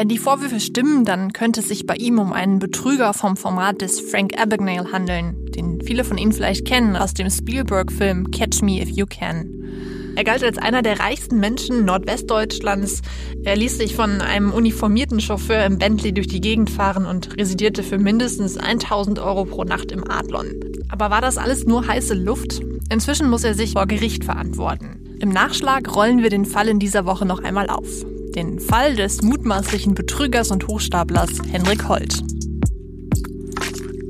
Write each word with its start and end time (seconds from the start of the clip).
Wenn 0.00 0.08
die 0.08 0.16
Vorwürfe 0.16 0.60
stimmen, 0.60 1.04
dann 1.04 1.34
könnte 1.34 1.60
es 1.60 1.68
sich 1.68 1.84
bei 1.84 1.94
ihm 1.94 2.18
um 2.18 2.32
einen 2.32 2.58
Betrüger 2.58 3.12
vom 3.12 3.36
Format 3.36 3.82
des 3.82 4.00
Frank 4.00 4.32
Abagnale 4.40 4.92
handeln, 4.92 5.36
den 5.54 5.82
viele 5.82 6.04
von 6.04 6.16
Ihnen 6.16 6.32
vielleicht 6.32 6.66
kennen 6.66 6.96
aus 6.96 7.12
dem 7.12 7.28
Spielberg-Film 7.28 8.30
Catch 8.30 8.62
Me 8.62 8.80
If 8.80 8.88
You 8.88 9.04
Can. 9.04 10.14
Er 10.16 10.24
galt 10.24 10.42
als 10.42 10.56
einer 10.56 10.80
der 10.80 11.00
reichsten 11.00 11.38
Menschen 11.38 11.84
Nordwestdeutschlands. 11.84 13.02
Er 13.44 13.56
ließ 13.56 13.76
sich 13.76 13.94
von 13.94 14.22
einem 14.22 14.52
uniformierten 14.52 15.20
Chauffeur 15.20 15.66
im 15.66 15.76
Bentley 15.76 16.14
durch 16.14 16.28
die 16.28 16.40
Gegend 16.40 16.70
fahren 16.70 17.04
und 17.04 17.36
residierte 17.36 17.82
für 17.82 17.98
mindestens 17.98 18.56
1000 18.56 19.18
Euro 19.18 19.44
pro 19.44 19.64
Nacht 19.64 19.92
im 19.92 20.10
Adlon. 20.10 20.54
Aber 20.88 21.10
war 21.10 21.20
das 21.20 21.36
alles 21.36 21.66
nur 21.66 21.86
heiße 21.86 22.14
Luft? 22.14 22.62
Inzwischen 22.90 23.28
muss 23.28 23.44
er 23.44 23.52
sich 23.52 23.72
vor 23.72 23.84
Gericht 23.86 24.24
verantworten. 24.24 25.18
Im 25.20 25.28
Nachschlag 25.28 25.94
rollen 25.94 26.22
wir 26.22 26.30
den 26.30 26.46
Fall 26.46 26.68
in 26.68 26.78
dieser 26.78 27.04
Woche 27.04 27.26
noch 27.26 27.44
einmal 27.44 27.68
auf. 27.68 28.06
Den 28.34 28.60
Fall 28.60 28.94
des 28.94 29.22
mutmaßlichen 29.22 29.94
Betrügers 29.94 30.50
und 30.52 30.68
Hochstaplers 30.68 31.30
Henrik 31.50 31.88
Holt. 31.88 32.22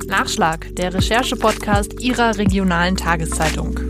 Nachschlag, 0.06 0.74
der 0.77 0.92
Recherche-Podcast 0.92 2.01
Ihrer 2.01 2.37
regionalen 2.37 2.97
Tageszeitung. 2.97 3.80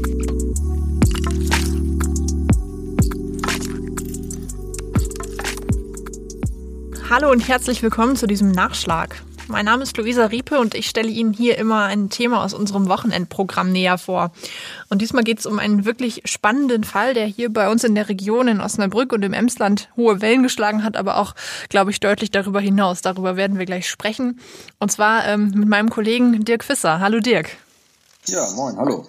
Hallo 7.11 7.33
und 7.33 7.49
herzlich 7.49 7.83
willkommen 7.83 8.15
zu 8.15 8.29
diesem 8.29 8.53
Nachschlag. 8.53 9.23
Mein 9.51 9.65
Name 9.65 9.83
ist 9.83 9.97
Luisa 9.97 10.27
Riepe 10.27 10.61
und 10.61 10.77
ich 10.77 10.89
stelle 10.89 11.09
Ihnen 11.09 11.33
hier 11.33 11.59
immer 11.59 11.83
ein 11.83 12.09
Thema 12.09 12.45
aus 12.45 12.55
unserem 12.55 12.89
Wochenendprogramm 12.89 13.73
näher 13.73 13.99
vor. 13.99 14.31
Und 14.91 15.03
diesmal 15.03 15.25
geht 15.25 15.41
es 15.41 15.47
um 15.47 15.59
einen 15.59 15.85
wirklich 15.85 16.23
spannenden 16.25 16.85
Fall, 16.85 17.15
der 17.15 17.27
hier 17.27 17.53
bei 17.53 17.69
uns 17.69 17.83
in 17.83 17.97
der 17.97 18.09
Region 18.09 18.47
in 18.47 18.61
Osnabrück 18.61 19.13
und 19.13 19.25
im 19.25 19.33
Emsland 19.33 19.89
hohe 19.97 20.21
Wellen 20.21 20.45
geschlagen 20.45 20.85
hat, 20.85 20.97
aber 20.97 21.17
auch, 21.17 21.35
glaube 21.69 21.91
ich, 21.91 21.99
deutlich 21.99 22.31
darüber 22.31 22.61
hinaus. 22.61 23.03
Darüber 23.03 23.35
werden 23.35 23.59
wir 23.59 23.67
gleich 23.67 23.89
sprechen. 23.89 24.39
Und 24.79 24.93
zwar 24.93 25.27
ähm, 25.27 25.51
mit 25.53 25.69
meinem 25.69 25.91
Kollegen 25.91 26.45
Dirk 26.45 26.63
Fisser. 26.63 27.01
Hallo 27.01 27.19
Dirk. 27.19 27.51
Ja, 28.27 28.49
moin, 28.55 28.77
hallo. 28.77 29.05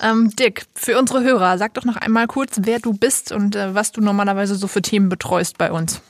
Ähm, 0.00 0.34
Dirk, 0.34 0.62
für 0.74 0.98
unsere 0.98 1.22
Hörer, 1.22 1.58
sag 1.58 1.74
doch 1.74 1.84
noch 1.84 1.96
einmal 1.96 2.26
kurz, 2.26 2.52
wer 2.62 2.78
du 2.78 2.94
bist 2.94 3.32
und 3.32 3.54
äh, 3.54 3.74
was 3.74 3.92
du 3.92 4.00
normalerweise 4.00 4.54
so 4.54 4.66
für 4.66 4.80
Themen 4.80 5.10
betreust 5.10 5.58
bei 5.58 5.70
uns. 5.70 6.00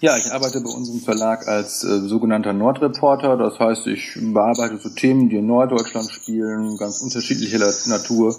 Ja, 0.00 0.16
ich 0.16 0.32
arbeite 0.32 0.62
bei 0.62 0.70
unserem 0.70 1.00
Verlag 1.00 1.46
als 1.46 1.84
äh, 1.84 1.98
sogenannter 2.00 2.54
Nordreporter. 2.54 3.36
Das 3.36 3.58
heißt, 3.58 3.86
ich 3.86 4.16
bearbeite 4.18 4.78
so 4.78 4.88
Themen, 4.88 5.28
die 5.28 5.36
in 5.36 5.46
Norddeutschland 5.46 6.10
spielen, 6.10 6.78
ganz 6.78 7.02
unterschiedlicher 7.02 7.58
Natur. 7.86 8.34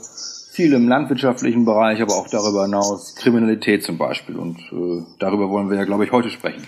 Viel 0.54 0.74
im 0.74 0.88
landwirtschaftlichen 0.88 1.64
Bereich, 1.64 2.02
aber 2.02 2.16
auch 2.16 2.28
darüber 2.28 2.64
hinaus 2.64 3.16
Kriminalität 3.16 3.84
zum 3.84 4.00
Beispiel. 4.00 4.38
Und 4.38 4.58
äh, 4.72 5.06
darüber 5.20 5.50
wollen 5.50 5.70
wir 5.70 5.78
ja, 5.78 5.86
glaube 5.86 6.04
ich, 6.04 6.12
heute 6.12 6.32
sprechen. 6.32 6.66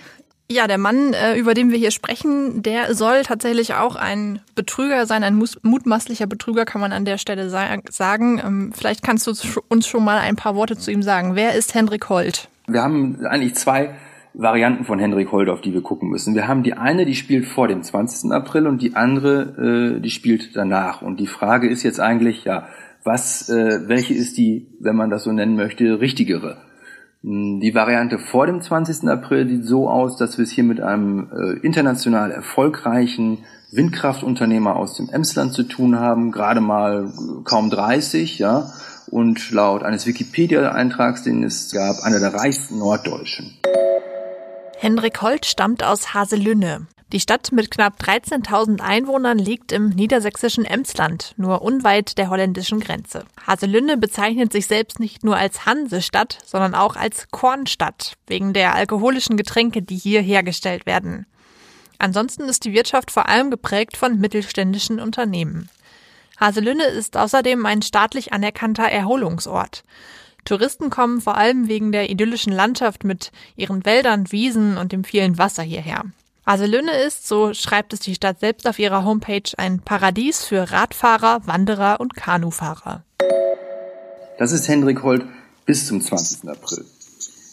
Ja, 0.48 0.68
der 0.68 0.78
Mann, 0.78 1.12
äh, 1.12 1.36
über 1.36 1.54
den 1.54 1.72
wir 1.72 1.78
hier 1.78 1.90
sprechen, 1.90 2.62
der 2.62 2.94
soll 2.94 3.22
tatsächlich 3.22 3.74
auch 3.74 3.96
ein 3.96 4.40
Betrüger 4.54 5.06
sein, 5.06 5.24
ein 5.24 5.42
mutmaßlicher 5.62 6.26
Betrüger, 6.26 6.66
kann 6.66 6.80
man 6.80 6.92
an 6.92 7.04
der 7.04 7.18
Stelle 7.18 7.50
sagen. 7.50 8.40
Ähm, 8.44 8.72
vielleicht 8.72 9.02
kannst 9.02 9.26
du 9.26 9.32
uns 9.68 9.88
schon 9.88 10.04
mal 10.04 10.18
ein 10.18 10.36
paar 10.36 10.54
Worte 10.54 10.76
zu 10.76 10.92
ihm 10.92 11.02
sagen. 11.02 11.34
Wer 11.34 11.54
ist 11.54 11.74
Henrik 11.74 12.08
Holt? 12.08 12.48
Wir 12.66 12.82
haben 12.82 13.26
eigentlich 13.26 13.54
zwei 13.56 13.94
Varianten 14.34 14.84
von 14.84 14.98
Henrik 14.98 15.30
Holt, 15.30 15.48
auf 15.48 15.60
die 15.60 15.72
wir 15.72 15.80
gucken 15.80 16.10
müssen. 16.10 16.34
Wir 16.34 16.48
haben 16.48 16.64
die 16.64 16.74
eine, 16.74 17.06
die 17.06 17.14
spielt 17.14 17.46
vor 17.46 17.68
dem 17.68 17.82
20. 17.82 18.32
April 18.32 18.66
und 18.66 18.82
die 18.82 18.96
andere, 18.96 19.96
äh, 19.96 20.00
die 20.00 20.10
spielt 20.10 20.56
danach. 20.56 21.02
Und 21.02 21.20
die 21.20 21.28
Frage 21.28 21.68
ist 21.68 21.84
jetzt 21.84 22.00
eigentlich, 22.00 22.44
ja, 22.44 22.66
was, 23.04 23.48
äh, 23.48 23.86
welche 23.86 24.14
ist 24.14 24.36
die, 24.36 24.66
wenn 24.80 24.96
man 24.96 25.10
das 25.10 25.22
so 25.22 25.32
nennen 25.32 25.54
möchte, 25.54 26.00
richtigere? 26.00 26.56
Hm, 27.22 27.60
die 27.60 27.76
Variante 27.76 28.18
vor 28.18 28.46
dem 28.46 28.60
20. 28.60 29.08
April 29.08 29.48
sieht 29.48 29.66
so 29.66 29.88
aus, 29.88 30.16
dass 30.16 30.36
wir 30.36 30.42
es 30.42 30.50
hier 30.50 30.64
mit 30.64 30.80
einem 30.80 31.28
äh, 31.32 31.64
international 31.64 32.32
erfolgreichen 32.32 33.38
Windkraftunternehmer 33.70 34.74
aus 34.74 34.96
dem 34.96 35.08
Emsland 35.10 35.52
zu 35.52 35.62
tun 35.62 35.98
haben, 35.98 36.32
gerade 36.32 36.60
mal 36.60 37.12
kaum 37.44 37.70
30, 37.70 38.38
ja, 38.40 38.66
und 39.10 39.52
laut 39.52 39.84
eines 39.84 40.06
Wikipedia-Eintrags, 40.06 41.22
den 41.22 41.44
es 41.44 41.70
gab, 41.72 42.02
einer 42.02 42.20
der 42.20 42.34
reichsten 42.34 42.78
Norddeutschen. 42.78 43.58
Hendrik 44.84 45.22
Holt 45.22 45.46
stammt 45.46 45.82
aus 45.82 46.12
Haselünne. 46.12 46.86
Die 47.10 47.18
Stadt 47.18 47.52
mit 47.52 47.70
knapp 47.70 48.02
13.000 48.02 48.82
Einwohnern 48.82 49.38
liegt 49.38 49.72
im 49.72 49.88
niedersächsischen 49.88 50.66
Emsland, 50.66 51.32
nur 51.38 51.62
unweit 51.62 52.18
der 52.18 52.28
holländischen 52.28 52.80
Grenze. 52.80 53.24
Haselünne 53.46 53.96
bezeichnet 53.96 54.52
sich 54.52 54.66
selbst 54.66 55.00
nicht 55.00 55.24
nur 55.24 55.38
als 55.38 55.64
Hansestadt, 55.64 56.36
sondern 56.44 56.74
auch 56.74 56.96
als 56.96 57.28
Kornstadt, 57.30 58.18
wegen 58.26 58.52
der 58.52 58.74
alkoholischen 58.74 59.38
Getränke, 59.38 59.80
die 59.80 59.96
hier 59.96 60.20
hergestellt 60.20 60.84
werden. 60.84 61.24
Ansonsten 61.96 62.42
ist 62.42 62.66
die 62.66 62.74
Wirtschaft 62.74 63.10
vor 63.10 63.26
allem 63.26 63.50
geprägt 63.50 63.96
von 63.96 64.18
mittelständischen 64.18 65.00
Unternehmen. 65.00 65.70
Haselünne 66.38 66.84
ist 66.84 67.16
außerdem 67.16 67.64
ein 67.64 67.80
staatlich 67.80 68.34
anerkannter 68.34 68.84
Erholungsort. 68.84 69.82
Touristen 70.44 70.90
kommen 70.90 71.20
vor 71.20 71.36
allem 71.36 71.68
wegen 71.68 71.92
der 71.92 72.10
idyllischen 72.10 72.52
Landschaft 72.52 73.04
mit 73.04 73.32
ihren 73.56 73.84
Wäldern, 73.84 74.30
Wiesen 74.30 74.76
und 74.76 74.92
dem 74.92 75.04
vielen 75.04 75.38
Wasser 75.38 75.62
hierher. 75.62 76.04
Aselünne 76.44 76.92
ist, 77.06 77.26
so 77.26 77.54
schreibt 77.54 77.94
es 77.94 78.00
die 78.00 78.14
Stadt 78.14 78.40
selbst 78.40 78.68
auf 78.68 78.78
ihrer 78.78 79.04
Homepage, 79.04 79.50
ein 79.56 79.80
Paradies 79.80 80.44
für 80.44 80.70
Radfahrer, 80.70 81.40
Wanderer 81.46 82.00
und 82.00 82.14
Kanufahrer. 82.14 83.02
Das 84.38 84.52
ist 84.52 84.68
Hendrik 84.68 85.02
Holt 85.02 85.24
bis 85.64 85.86
zum 85.86 86.02
20. 86.02 86.48
April. 86.50 86.84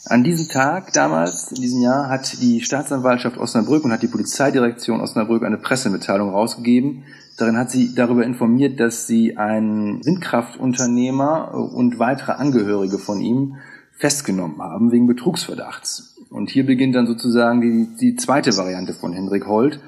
An 0.06 0.24
diesem 0.24 0.50
Tag 0.50 0.92
damals, 0.94 1.52
in 1.52 1.62
diesem 1.62 1.82
Jahr, 1.82 2.10
hat 2.10 2.42
die 2.42 2.62
Staatsanwaltschaft 2.62 3.38
Osnabrück 3.38 3.86
und 3.86 3.94
hat 3.94 4.02
die 4.02 4.08
Polizeidirektion 4.08 5.00
Osnabrück 5.00 5.44
eine 5.44 5.58
Pressemitteilung 5.58 6.32
rausgegeben, 6.32 7.06
Darin 7.42 7.58
hat 7.58 7.72
sie 7.72 7.96
darüber 7.96 8.24
informiert, 8.24 8.80
dass 8.80 9.08
sie 9.08 9.36
einen 9.36 10.06
Windkraftunternehmer 10.06 11.56
und 11.74 11.98
weitere 11.98 12.34
Angehörige 12.34 13.00
von 13.00 13.20
ihm 13.20 13.56
festgenommen 13.94 14.62
haben 14.62 14.92
wegen 14.92 15.08
Betrugsverdachts. 15.08 16.20
Und 16.30 16.52
hier 16.52 16.68
beginnt 16.68 16.94
dann 16.94 17.08
sozusagen 17.08 17.62
die, 17.62 17.98
die 18.00 18.16
zweite 18.16 18.56
Variante 18.58 18.94
von 18.94 19.14
Hendrik 19.14 19.48
Holt. 19.48 19.80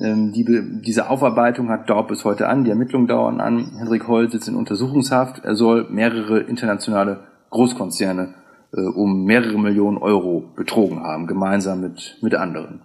Ähm, 0.00 0.32
die, 0.32 0.44
diese 0.84 1.10
Aufarbeitung 1.10 1.68
hat 1.68 1.90
dauert 1.90 2.06
bis 2.06 2.24
heute 2.24 2.46
an, 2.46 2.62
die 2.62 2.70
Ermittlungen 2.70 3.08
dauern 3.08 3.40
an. 3.40 3.72
Hendrik 3.76 4.06
Holt 4.06 4.30
sitzt 4.30 4.46
in 4.46 4.54
Untersuchungshaft. 4.54 5.44
Er 5.44 5.56
soll 5.56 5.88
mehrere 5.90 6.38
internationale 6.38 7.24
Großkonzerne 7.50 8.34
äh, 8.72 8.82
um 8.82 9.24
mehrere 9.24 9.58
Millionen 9.58 9.98
Euro 9.98 10.44
betrogen 10.54 11.02
haben, 11.02 11.26
gemeinsam 11.26 11.80
mit, 11.80 12.18
mit 12.22 12.36
anderen. 12.36 12.82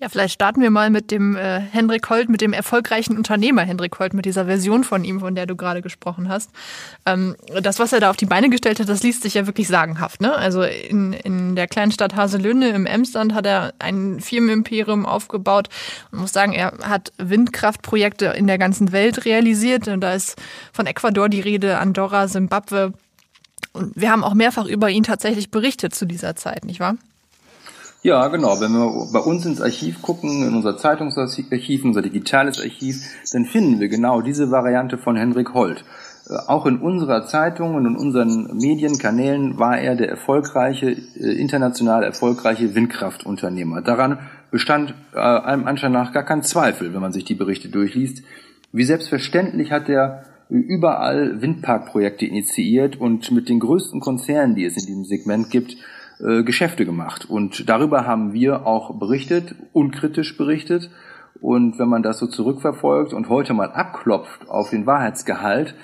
Ja, 0.00 0.08
vielleicht 0.08 0.32
starten 0.32 0.62
wir 0.62 0.70
mal 0.70 0.88
mit 0.88 1.10
dem 1.10 1.36
äh, 1.36 1.60
Hendrik 1.60 2.08
Holt, 2.08 2.30
mit 2.30 2.40
dem 2.40 2.54
erfolgreichen 2.54 3.18
Unternehmer 3.18 3.62
Hendrik 3.62 3.98
Holt, 3.98 4.14
mit 4.14 4.24
dieser 4.24 4.46
Version 4.46 4.82
von 4.82 5.04
ihm, 5.04 5.20
von 5.20 5.34
der 5.34 5.44
du 5.44 5.56
gerade 5.56 5.82
gesprochen 5.82 6.30
hast. 6.30 6.50
Ähm, 7.04 7.36
das, 7.60 7.78
was 7.78 7.92
er 7.92 8.00
da 8.00 8.08
auf 8.08 8.16
die 8.16 8.24
Beine 8.24 8.48
gestellt 8.48 8.80
hat, 8.80 8.88
das 8.88 9.02
liest 9.02 9.22
sich 9.22 9.34
ja 9.34 9.46
wirklich 9.46 9.68
sagenhaft. 9.68 10.22
Ne? 10.22 10.34
Also 10.34 10.62
in, 10.62 11.12
in 11.12 11.54
der 11.54 11.66
kleinen 11.66 11.92
Stadt 11.92 12.16
Haselünne 12.16 12.70
im 12.70 12.86
Emsland 12.86 13.34
hat 13.34 13.44
er 13.44 13.74
ein 13.78 14.20
Firmenimperium 14.20 15.04
aufgebaut. 15.04 15.68
Man 16.12 16.22
muss 16.22 16.32
sagen, 16.32 16.54
er 16.54 16.72
hat 16.82 17.12
Windkraftprojekte 17.18 18.24
in 18.24 18.46
der 18.46 18.56
ganzen 18.56 18.92
Welt 18.92 19.26
realisiert. 19.26 19.86
Und 19.86 20.00
da 20.00 20.14
ist 20.14 20.40
von 20.72 20.86
Ecuador 20.86 21.28
die 21.28 21.40
Rede, 21.40 21.76
Andorra, 21.76 22.26
Simbabwe. 22.26 22.94
Und 23.74 23.92
wir 23.96 24.10
haben 24.10 24.24
auch 24.24 24.32
mehrfach 24.32 24.64
über 24.64 24.88
ihn 24.88 25.02
tatsächlich 25.02 25.50
berichtet 25.50 25.94
zu 25.94 26.06
dieser 26.06 26.36
Zeit, 26.36 26.64
nicht 26.64 26.80
wahr? 26.80 26.96
Ja, 28.02 28.28
genau. 28.28 28.60
Wenn 28.60 28.72
wir 28.72 29.08
bei 29.12 29.18
uns 29.18 29.44
ins 29.44 29.60
Archiv 29.60 30.00
gucken, 30.00 30.46
in 30.46 30.54
unser 30.54 30.78
Zeitungsarchiv, 30.78 31.84
unser 31.84 32.00
digitales 32.00 32.58
Archiv, 32.58 33.04
dann 33.32 33.44
finden 33.44 33.78
wir 33.78 33.88
genau 33.88 34.22
diese 34.22 34.50
Variante 34.50 34.96
von 34.96 35.16
Henrik 35.16 35.52
Holt. 35.52 35.84
Äh, 36.30 36.34
auch 36.46 36.64
in 36.64 36.78
unserer 36.78 37.26
Zeitung 37.26 37.74
und 37.74 37.84
in 37.84 37.96
unseren 37.96 38.56
Medienkanälen 38.56 39.58
war 39.58 39.78
er 39.78 39.96
der 39.96 40.08
erfolgreiche, 40.08 40.92
äh, 40.92 41.38
international 41.38 42.02
erfolgreiche 42.02 42.74
Windkraftunternehmer. 42.74 43.82
Daran 43.82 44.18
bestand 44.50 44.94
äh, 45.12 45.18
allem 45.18 45.66
Anschein 45.66 45.92
nach 45.92 46.14
gar 46.14 46.24
kein 46.24 46.42
Zweifel, 46.42 46.94
wenn 46.94 47.02
man 47.02 47.12
sich 47.12 47.26
die 47.26 47.34
Berichte 47.34 47.68
durchliest. 47.68 48.22
Wie 48.72 48.84
selbstverständlich 48.84 49.72
hat 49.72 49.90
er 49.90 50.24
überall 50.48 51.42
Windparkprojekte 51.42 52.24
initiiert 52.24 52.96
und 52.96 53.30
mit 53.30 53.50
den 53.50 53.60
größten 53.60 54.00
Konzernen, 54.00 54.54
die 54.54 54.64
es 54.64 54.76
in 54.78 54.86
diesem 54.86 55.04
Segment 55.04 55.50
gibt, 55.50 55.76
äh, 56.22 56.42
Geschäfte 56.42 56.84
gemacht. 56.84 57.28
Und 57.28 57.68
darüber 57.68 58.06
haben 58.06 58.32
wir 58.32 58.66
auch 58.66 58.98
berichtet, 58.98 59.54
unkritisch 59.72 60.36
berichtet. 60.36 60.90
Und 61.40 61.78
wenn 61.78 61.88
man 61.88 62.02
das 62.02 62.18
so 62.18 62.26
zurückverfolgt 62.26 63.12
und 63.12 63.28
heute 63.28 63.54
mal 63.54 63.72
abklopft 63.72 64.48
auf 64.48 64.70
den 64.70 64.86
Wahrheitsgehalt, 64.86 65.74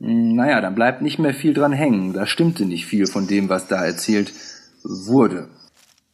hm, 0.00 0.34
naja, 0.34 0.60
dann 0.60 0.74
bleibt 0.74 1.02
nicht 1.02 1.18
mehr 1.18 1.34
viel 1.34 1.54
dran 1.54 1.72
hängen. 1.72 2.12
Da 2.12 2.26
stimmte 2.26 2.64
nicht 2.64 2.86
viel 2.86 3.06
von 3.06 3.26
dem, 3.26 3.48
was 3.48 3.68
da 3.68 3.84
erzählt 3.84 4.32
wurde. 4.84 5.48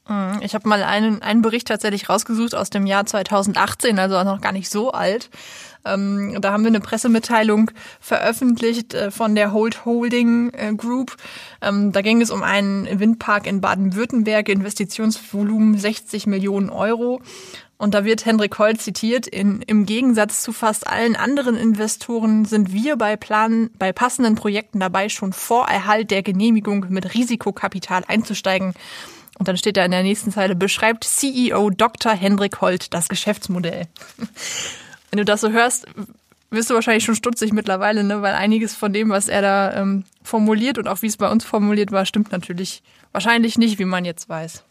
Mhm. 0.08 0.40
Ich 0.42 0.54
habe 0.54 0.68
mal 0.68 0.82
einen, 0.82 1.22
einen 1.22 1.42
Bericht 1.42 1.68
tatsächlich 1.68 2.08
rausgesucht 2.08 2.54
aus 2.54 2.70
dem 2.70 2.86
Jahr 2.86 3.06
2018, 3.06 3.98
also 3.98 4.22
noch 4.24 4.40
gar 4.40 4.52
nicht 4.52 4.70
so 4.70 4.92
alt. 4.92 5.30
Ähm, 5.86 6.38
da 6.40 6.52
haben 6.52 6.62
wir 6.62 6.68
eine 6.68 6.80
Pressemitteilung 6.80 7.70
veröffentlicht 8.00 8.94
äh, 8.94 9.10
von 9.10 9.34
der 9.34 9.52
Hold 9.52 9.84
Holding 9.84 10.50
äh, 10.54 10.72
Group. 10.74 11.16
Ähm, 11.60 11.92
da 11.92 12.00
ging 12.00 12.22
es 12.22 12.30
um 12.30 12.42
einen 12.42 12.98
Windpark 12.98 13.46
in 13.46 13.60
Baden-Württemberg, 13.60 14.48
Investitionsvolumen 14.48 15.78
60 15.78 16.26
Millionen 16.26 16.70
Euro. 16.70 17.20
Und 17.76 17.92
da 17.92 18.04
wird 18.04 18.24
Hendrik 18.24 18.58
Holt 18.58 18.80
zitiert, 18.80 19.26
in, 19.26 19.60
im 19.62 19.84
Gegensatz 19.84 20.42
zu 20.42 20.52
fast 20.52 20.86
allen 20.86 21.16
anderen 21.16 21.56
Investoren 21.56 22.44
sind 22.44 22.72
wir 22.72 22.96
bei 22.96 23.16
Planen, 23.16 23.70
bei 23.78 23.92
passenden 23.92 24.36
Projekten 24.36 24.80
dabei, 24.80 25.08
schon 25.08 25.32
vor 25.32 25.68
Erhalt 25.68 26.10
der 26.10 26.22
Genehmigung 26.22 26.86
mit 26.88 27.14
Risikokapital 27.14 28.04
einzusteigen. 28.06 28.74
Und 29.38 29.48
dann 29.48 29.56
steht 29.56 29.76
da 29.76 29.84
in 29.84 29.90
der 29.90 30.02
nächsten 30.02 30.30
Zeile, 30.30 30.54
beschreibt 30.54 31.04
CEO 31.04 31.70
Dr. 31.70 32.12
Hendrik 32.12 32.60
Holt 32.60 32.94
das 32.94 33.08
Geschäftsmodell. 33.08 33.88
Wenn 35.10 35.18
du 35.18 35.24
das 35.24 35.40
so 35.40 35.50
hörst, 35.50 35.86
wirst 36.50 36.70
du 36.70 36.74
wahrscheinlich 36.74 37.04
schon 37.04 37.16
stutzig 37.16 37.52
mittlerweile, 37.52 38.04
ne? 38.04 38.22
weil 38.22 38.34
einiges 38.34 38.74
von 38.74 38.92
dem, 38.92 39.10
was 39.10 39.28
er 39.28 39.42
da 39.42 39.74
ähm, 39.74 40.04
formuliert 40.22 40.78
und 40.78 40.88
auch 40.88 41.02
wie 41.02 41.06
es 41.06 41.16
bei 41.16 41.30
uns 41.30 41.44
formuliert 41.44 41.92
war, 41.92 42.06
stimmt 42.06 42.32
natürlich 42.32 42.82
wahrscheinlich 43.12 43.58
nicht, 43.58 43.78
wie 43.78 43.84
man 43.84 44.04
jetzt 44.04 44.28
weiß. 44.28 44.62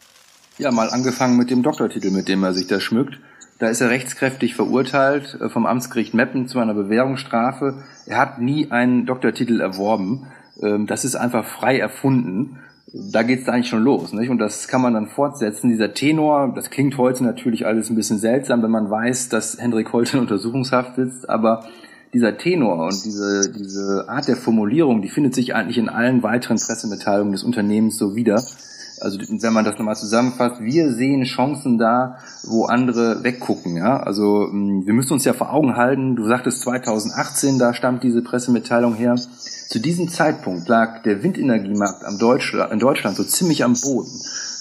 Ja, 0.58 0.72
mal 0.72 0.90
angefangen 0.90 1.38
mit 1.38 1.50
dem 1.50 1.64
Doktortitel, 1.64 2.12
mit 2.12 2.28
dem 2.28 2.44
er 2.44 2.54
sich 2.54 2.68
da 2.68 2.80
schmückt. 2.80 3.20
Da 3.60 3.68
ist 3.68 3.82
er 3.82 3.90
rechtskräftig 3.90 4.56
verurteilt 4.56 5.38
äh, 5.40 5.50
vom 5.50 5.66
Amtsgericht 5.66 6.14
Meppen 6.14 6.48
zu 6.48 6.60
einer 6.60 6.74
Bewährungsstrafe. 6.74 7.84
Er 8.06 8.18
hat 8.18 8.40
nie 8.40 8.72
einen 8.72 9.06
Doktortitel 9.06 9.62
erworben. 9.62 10.28
Ähm, 10.62 10.88
das 10.88 11.06
ist 11.06 11.16
einfach 11.16 11.46
frei 11.46 11.80
erfunden 11.80 12.60
da 12.94 13.24
geht's 13.24 13.50
eigentlich 13.50 13.70
schon 13.70 13.84
los, 13.84 14.14
nicht? 14.14 14.30
Und 14.30 14.38
das 14.38 14.68
kann 14.68 14.82
man 14.82 14.94
dann 14.94 15.08
fortsetzen. 15.08 15.70
Dieser 15.70 15.96
Tenor, 15.96 16.54
das 16.56 16.70
klingt 16.70 16.98
heute 16.98 17.24
natürlich 17.24 17.66
alles 17.66 17.90
ein 17.90 17.96
bisschen 17.96 18.20
seltsam, 18.20 18.62
wenn 18.62 18.70
man 18.70 18.90
weiß, 18.90 19.30
dass 19.30 19.58
Hendrik 19.58 19.92
Holt 19.94 20.14
in 20.14 20.20
Untersuchungshaft 20.20 20.96
sitzt, 20.96 21.28
aber 21.28 21.66
dieser 22.14 22.38
Tenor 22.38 22.86
und 22.86 23.04
diese, 23.04 23.52
diese 23.52 24.06
Art 24.08 24.28
der 24.28 24.36
Formulierung, 24.36 25.02
die 25.02 25.10
findet 25.10 25.34
sich 25.34 25.56
eigentlich 25.56 25.80
in 25.80 25.90
allen 25.90 26.22
weiteren 26.22 26.58
Pressemitteilungen 26.58 27.32
des 27.32 27.44
Unternehmens 27.44 27.98
so 27.98 28.16
wieder. 28.16 28.40
Also 29.04 29.20
wenn 29.20 29.54
man 29.54 29.66
das 29.66 29.78
nochmal 29.78 29.98
zusammenfasst, 29.98 30.62
wir 30.62 30.94
sehen 30.94 31.24
Chancen 31.26 31.78
da, 31.78 32.18
wo 32.44 32.66
andere 32.66 33.24
weggucken. 33.24 33.76
Ja? 33.76 33.98
Also 33.98 34.48
hm, 34.50 34.86
wir 34.86 34.94
müssen 34.94 35.14
uns 35.14 35.26
ja 35.26 35.34
vor 35.34 35.52
Augen 35.52 35.76
halten, 35.76 36.16
du 36.16 36.26
sagtest 36.26 36.62
2018, 36.62 37.60
da 37.60 37.74
stammt 37.74 38.04
diese 38.04 38.22
Pressemitteilung 38.22 38.96
her. 38.96 39.16
Zu 39.16 39.80
diesem 39.80 40.08
Zeitpunkt 40.08 40.68
lag 40.70 41.04
der 41.04 41.22
Windenergiemarkt 41.22 42.06
am 42.06 42.18
Deutschland, 42.18 42.72
in 42.72 42.80
Deutschland 42.80 43.18
so 43.18 43.24
ziemlich 43.24 43.64
am 43.64 43.74
Boden. 43.74 44.12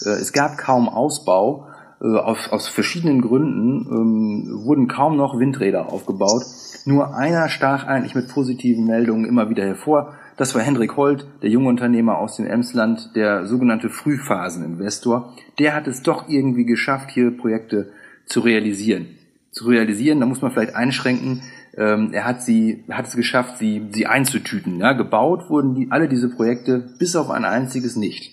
Äh, 0.05 0.21
es 0.21 0.33
gab 0.33 0.59
kaum 0.59 0.89
Ausbau. 0.89 1.69
Äh, 2.01 2.17
aus, 2.17 2.49
aus 2.51 2.67
verschiedenen 2.67 3.21
Gründen 3.21 3.87
ähm, 3.91 4.65
wurden 4.65 4.89
kaum 4.89 5.17
noch 5.17 5.39
Windräder 5.39 5.93
aufgebaut. 5.93 6.43
Nur 6.85 7.15
einer 7.15 7.49
stach 7.49 7.87
eigentlich 7.87 8.17
mit 8.17 8.29
positiven 8.29 8.87
Meldungen 8.87 9.25
immer 9.25 9.51
wieder 9.51 9.65
hervor. 9.65 10.15
Das 10.43 10.57
war 10.57 10.63
Hendrik 10.63 10.97
Holt, 10.97 11.25
der 11.41 11.51
junge 11.51 11.69
Unternehmer 11.69 12.19
aus 12.19 12.35
dem 12.35 12.49
Emsland, 12.49 13.15
der 13.15 13.47
sogenannte 13.47 13.89
Frühphaseninvestor. 13.89 15.37
Der 15.61 15.73
hat 15.73 15.87
es 15.87 16.03
doch 16.03 16.29
irgendwie 16.29 16.65
geschafft, 16.65 17.13
hier 17.13 17.31
Projekte 17.31 17.93
zu 18.27 18.41
realisieren. 18.41 19.07
Zu 19.53 19.69
realisieren, 19.69 20.19
da 20.19 20.27
muss 20.27 20.43
man 20.43 20.51
vielleicht 20.51 20.75
einschränken, 20.75 21.45
ähm, 21.77 22.09
er 22.13 22.25
hat 22.25 22.43
sie, 22.43 22.83
hat 22.91 23.07
es 23.07 23.15
geschafft, 23.15 23.59
sie, 23.59 23.87
sie 23.93 24.09
einzutüten. 24.09 24.81
Ja? 24.81 24.95
Gebaut 24.95 25.49
wurden 25.49 25.77
die, 25.77 25.93
alle 25.93 26.09
diese 26.09 26.29
Projekte 26.29 26.91
bis 26.99 27.15
auf 27.15 27.31
ein 27.31 27.45
einziges 27.45 27.95
nicht. 27.95 28.33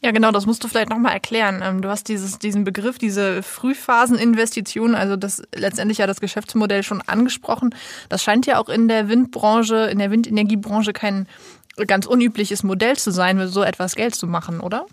Ja, 0.00 0.12
genau, 0.12 0.30
das 0.30 0.46
musst 0.46 0.62
du 0.62 0.68
vielleicht 0.68 0.90
nochmal 0.90 1.12
erklären. 1.12 1.60
Ähm, 1.62 1.82
du 1.82 1.88
hast 1.88 2.08
dieses, 2.08 2.38
diesen 2.38 2.62
Begriff, 2.62 2.98
diese 2.98 3.42
Frühphaseninvestition, 3.42 4.94
also 4.94 5.16
das 5.16 5.42
letztendlich 5.54 5.98
ja 5.98 6.06
das 6.06 6.20
Geschäftsmodell 6.20 6.84
schon 6.84 7.02
angesprochen. 7.06 7.74
Das 8.08 8.22
scheint 8.22 8.46
ja 8.46 8.58
auch 8.58 8.68
in 8.68 8.86
der 8.86 9.08
Windbranche, 9.08 9.88
in 9.90 9.98
der 9.98 10.12
Windenergiebranche 10.12 10.92
kein 10.92 11.26
ganz 11.86 12.06
unübliches 12.06 12.62
Modell 12.62 12.96
zu 12.96 13.10
sein, 13.10 13.48
so 13.48 13.62
etwas 13.62 13.96
Geld 13.96 14.14
zu 14.14 14.26
machen, 14.26 14.60
oder? 14.60 14.86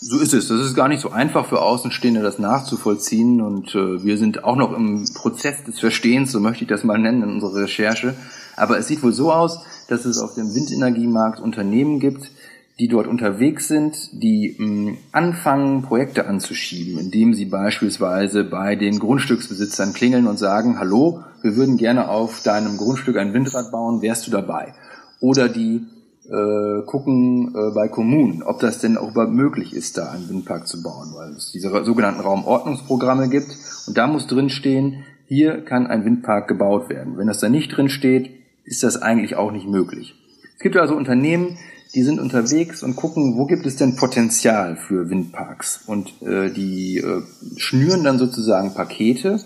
So 0.00 0.20
ist 0.20 0.34
es. 0.34 0.48
Das 0.48 0.60
ist 0.60 0.74
gar 0.74 0.88
nicht 0.88 1.00
so 1.00 1.10
einfach 1.10 1.46
für 1.46 1.60
Außenstehende, 1.60 2.22
das 2.22 2.38
nachzuvollziehen. 2.38 3.40
Und 3.40 3.74
äh, 3.74 4.04
wir 4.04 4.16
sind 4.16 4.44
auch 4.44 4.56
noch 4.56 4.72
im 4.72 5.06
Prozess 5.14 5.64
des 5.64 5.80
Verstehens, 5.80 6.32
so 6.32 6.40
möchte 6.40 6.64
ich 6.64 6.68
das 6.68 6.84
mal 6.84 6.98
nennen 6.98 7.22
in 7.22 7.30
unserer 7.30 7.62
Recherche. 7.62 8.14
Aber 8.56 8.78
es 8.78 8.86
sieht 8.86 9.02
wohl 9.02 9.12
so 9.12 9.32
aus, 9.32 9.60
dass 9.88 10.04
es 10.04 10.18
auf 10.18 10.34
dem 10.34 10.54
Windenergiemarkt 10.54 11.40
Unternehmen 11.40 12.00
gibt, 12.00 12.30
die 12.78 12.88
dort 12.88 13.08
unterwegs 13.08 13.66
sind, 13.66 13.96
die 14.12 14.54
mh, 14.56 14.66
hm, 14.66 14.98
anfangen, 15.12 15.82
Projekte 15.82 16.26
anzuschieben, 16.26 16.98
indem 16.98 17.34
sie 17.34 17.46
beispielsweise 17.46 18.44
bei 18.44 18.76
den 18.76 18.98
Grundstücksbesitzern 18.98 19.92
klingeln 19.92 20.26
und 20.26 20.38
sagen, 20.38 20.78
hallo, 20.78 21.24
wir 21.42 21.56
würden 21.56 21.76
gerne 21.76 22.08
auf 22.08 22.42
deinem 22.42 22.76
Grundstück 22.76 23.16
ein 23.16 23.32
Windrad 23.32 23.72
bauen, 23.72 24.00
wärst 24.02 24.26
du 24.26 24.30
dabei? 24.30 24.74
Oder 25.20 25.48
die 25.48 25.86
äh, 26.28 26.82
gucken 26.86 27.54
äh, 27.54 27.74
bei 27.74 27.88
Kommunen, 27.88 28.42
ob 28.42 28.60
das 28.60 28.78
denn 28.78 28.96
auch 28.96 29.10
überhaupt 29.10 29.32
möglich 29.32 29.74
ist, 29.74 29.98
da 29.98 30.10
einen 30.10 30.28
Windpark 30.28 30.68
zu 30.68 30.82
bauen, 30.82 31.08
weil 31.14 31.32
es 31.32 31.50
diese 31.52 31.70
sogenannten 31.84 32.20
Raumordnungsprogramme 32.20 33.28
gibt 33.28 33.56
und 33.86 33.96
da 33.96 34.06
muss 34.06 34.26
drin 34.26 34.50
stehen, 34.50 35.04
hier 35.26 35.64
kann 35.64 35.86
ein 35.86 36.04
Windpark 36.04 36.46
gebaut 36.46 36.88
werden. 36.88 37.18
Wenn 37.18 37.26
das 37.26 37.40
da 37.40 37.48
nicht 37.48 37.76
drin 37.76 37.88
steht, 37.88 38.30
ist 38.64 38.82
das 38.82 39.00
eigentlich 39.00 39.36
auch 39.36 39.50
nicht 39.50 39.66
möglich. 39.66 40.14
Es 40.56 40.62
gibt 40.62 40.76
also 40.76 40.94
Unternehmen, 40.94 41.58
die 41.94 42.02
sind 42.02 42.20
unterwegs 42.20 42.82
und 42.82 42.96
gucken, 42.96 43.36
wo 43.36 43.46
gibt 43.46 43.66
es 43.66 43.76
denn 43.76 43.96
Potenzial 43.96 44.76
für 44.76 45.08
Windparks 45.10 45.82
und 45.86 46.22
äh, 46.22 46.50
die 46.50 46.98
äh, 46.98 47.22
schnüren 47.56 48.04
dann 48.04 48.18
sozusagen 48.18 48.74
Pakete 48.74 49.40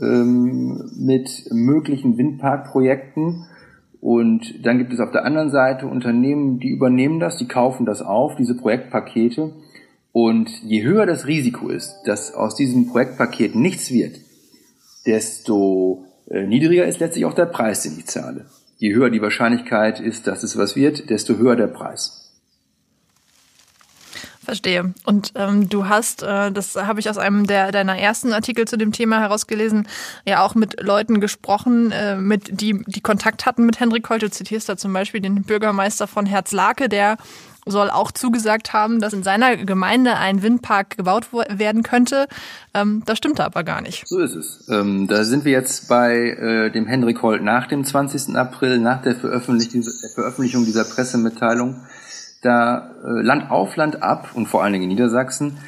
ähm, 0.00 0.90
mit 0.96 1.48
möglichen 1.50 2.18
Windparkprojekten 2.18 3.46
und 4.02 4.66
dann 4.66 4.78
gibt 4.78 4.92
es 4.92 4.98
auf 4.98 5.12
der 5.12 5.24
anderen 5.24 5.52
Seite 5.52 5.86
Unternehmen, 5.86 6.58
die 6.58 6.70
übernehmen 6.70 7.20
das, 7.20 7.36
die 7.36 7.46
kaufen 7.46 7.86
das 7.86 8.02
auf, 8.02 8.34
diese 8.34 8.56
Projektpakete. 8.56 9.52
Und 10.10 10.50
je 10.64 10.82
höher 10.82 11.06
das 11.06 11.28
Risiko 11.28 11.68
ist, 11.68 12.02
dass 12.04 12.34
aus 12.34 12.56
diesem 12.56 12.88
Projektpaket 12.88 13.54
nichts 13.54 13.92
wird, 13.92 14.18
desto 15.06 16.04
äh, 16.28 16.48
niedriger 16.48 16.84
ist 16.84 16.98
letztlich 16.98 17.24
auch 17.26 17.32
der 17.32 17.46
Preis, 17.46 17.84
den 17.84 17.96
ich 17.96 18.06
zahle. 18.06 18.46
Je 18.82 18.94
höher 18.94 19.10
die 19.10 19.22
Wahrscheinlichkeit 19.22 20.00
ist, 20.00 20.26
dass 20.26 20.42
es 20.42 20.58
was 20.58 20.74
wird, 20.74 21.08
desto 21.08 21.36
höher 21.36 21.54
der 21.54 21.68
Preis. 21.68 22.32
Verstehe. 24.44 24.92
Und 25.04 25.30
ähm, 25.36 25.68
du 25.68 25.86
hast, 25.86 26.24
äh, 26.24 26.50
das 26.50 26.74
habe 26.74 26.98
ich 26.98 27.08
aus 27.08 27.16
einem 27.16 27.46
der 27.46 27.70
deiner 27.70 27.96
ersten 27.96 28.32
Artikel 28.32 28.66
zu 28.66 28.76
dem 28.76 28.90
Thema 28.90 29.20
herausgelesen, 29.20 29.86
ja 30.26 30.44
auch 30.44 30.56
mit 30.56 30.82
Leuten 30.82 31.20
gesprochen, 31.20 31.92
äh, 31.92 32.16
mit 32.16 32.60
die 32.60 32.82
die 32.88 33.00
Kontakt 33.00 33.46
hatten 33.46 33.66
mit 33.66 33.78
Henrik 33.78 34.10
Holt. 34.10 34.22
Du 34.22 34.28
zitierst 34.28 34.68
da 34.68 34.76
zum 34.76 34.92
Beispiel 34.92 35.20
den 35.20 35.44
Bürgermeister 35.44 36.08
von 36.08 36.26
Herzlake, 36.26 36.88
der 36.88 37.18
soll 37.64 37.90
auch 37.90 38.10
zugesagt 38.10 38.72
haben, 38.72 39.00
dass 39.00 39.12
in 39.12 39.22
seiner 39.22 39.56
Gemeinde 39.56 40.16
ein 40.16 40.42
Windpark 40.42 40.96
gebaut 40.96 41.28
werden 41.32 41.82
könnte. 41.82 42.26
Ähm, 42.74 43.02
das 43.06 43.18
stimmte 43.18 43.44
aber 43.44 43.62
gar 43.62 43.80
nicht. 43.80 44.06
So 44.06 44.18
ist 44.18 44.34
es. 44.34 44.68
Ähm, 44.68 45.06
da 45.06 45.24
sind 45.24 45.44
wir 45.44 45.52
jetzt 45.52 45.88
bei 45.88 46.14
äh, 46.14 46.70
dem 46.70 46.86
Henrik 46.86 47.22
Holt 47.22 47.42
nach 47.42 47.66
dem 47.68 47.84
20. 47.84 48.36
April, 48.36 48.78
nach 48.78 49.02
der 49.02 49.14
Veröffentlichung, 49.14 49.82
der 49.82 50.10
Veröffentlichung 50.14 50.64
dieser 50.64 50.84
Pressemitteilung 50.84 51.82
da 52.42 52.90
äh, 53.04 53.22
Land 53.22 53.50
auf 53.50 53.76
Land 53.76 54.02
ab 54.02 54.30
und 54.34 54.46
vor 54.46 54.62
allen 54.62 54.72
Dingen 54.72 54.84
in 54.84 54.90
Niedersachsen 54.90 55.58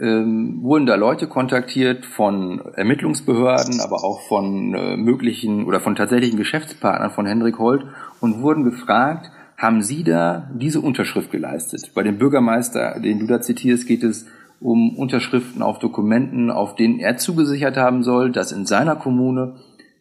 ähm, 0.00 0.62
wurden 0.62 0.86
da 0.86 0.94
Leute 0.94 1.26
kontaktiert 1.26 2.06
von 2.06 2.60
Ermittlungsbehörden, 2.74 3.80
aber 3.80 4.04
auch 4.04 4.20
von 4.28 4.74
äh, 4.74 4.96
möglichen 4.96 5.64
oder 5.66 5.80
von 5.80 5.96
tatsächlichen 5.96 6.38
Geschäftspartnern 6.38 7.10
von 7.10 7.26
Hendrik 7.26 7.58
Holt 7.58 7.84
und 8.20 8.40
wurden 8.40 8.64
gefragt, 8.64 9.30
haben 9.62 9.80
Sie 9.80 10.02
da 10.02 10.50
diese 10.52 10.80
Unterschrift 10.80 11.30
geleistet? 11.30 11.92
Bei 11.94 12.02
dem 12.02 12.18
Bürgermeister, 12.18 12.98
den 12.98 13.20
du 13.20 13.26
da 13.26 13.40
zitierst, 13.40 13.86
geht 13.86 14.02
es 14.02 14.26
um 14.58 14.96
Unterschriften 14.96 15.62
auf 15.62 15.78
Dokumenten, 15.78 16.50
auf 16.50 16.74
denen 16.74 16.98
er 16.98 17.16
zugesichert 17.16 17.76
haben 17.76 18.02
soll, 18.02 18.32
dass 18.32 18.50
in 18.50 18.66
seiner 18.66 18.96
Kommune 18.96 19.54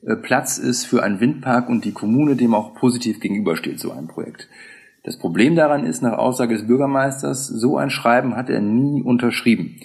äh, 0.03 0.15
Platz 0.15 0.57
ist 0.57 0.85
für 0.85 1.03
einen 1.03 1.19
Windpark 1.19 1.69
und 1.69 1.85
die 1.85 1.91
Kommune 1.91 2.35
dem 2.35 2.55
auch 2.55 2.73
positiv 2.73 3.19
gegenübersteht, 3.19 3.79
so 3.79 3.91
ein 3.91 4.07
Projekt. 4.07 4.49
Das 5.03 5.19
Problem 5.19 5.55
daran 5.55 5.85
ist, 5.85 6.01
nach 6.01 6.17
Aussage 6.17 6.55
des 6.55 6.65
Bürgermeisters, 6.65 7.45
so 7.45 7.77
ein 7.77 7.91
Schreiben 7.91 8.35
hat 8.35 8.49
er 8.49 8.61
nie 8.61 9.03
unterschrieben. 9.03 9.77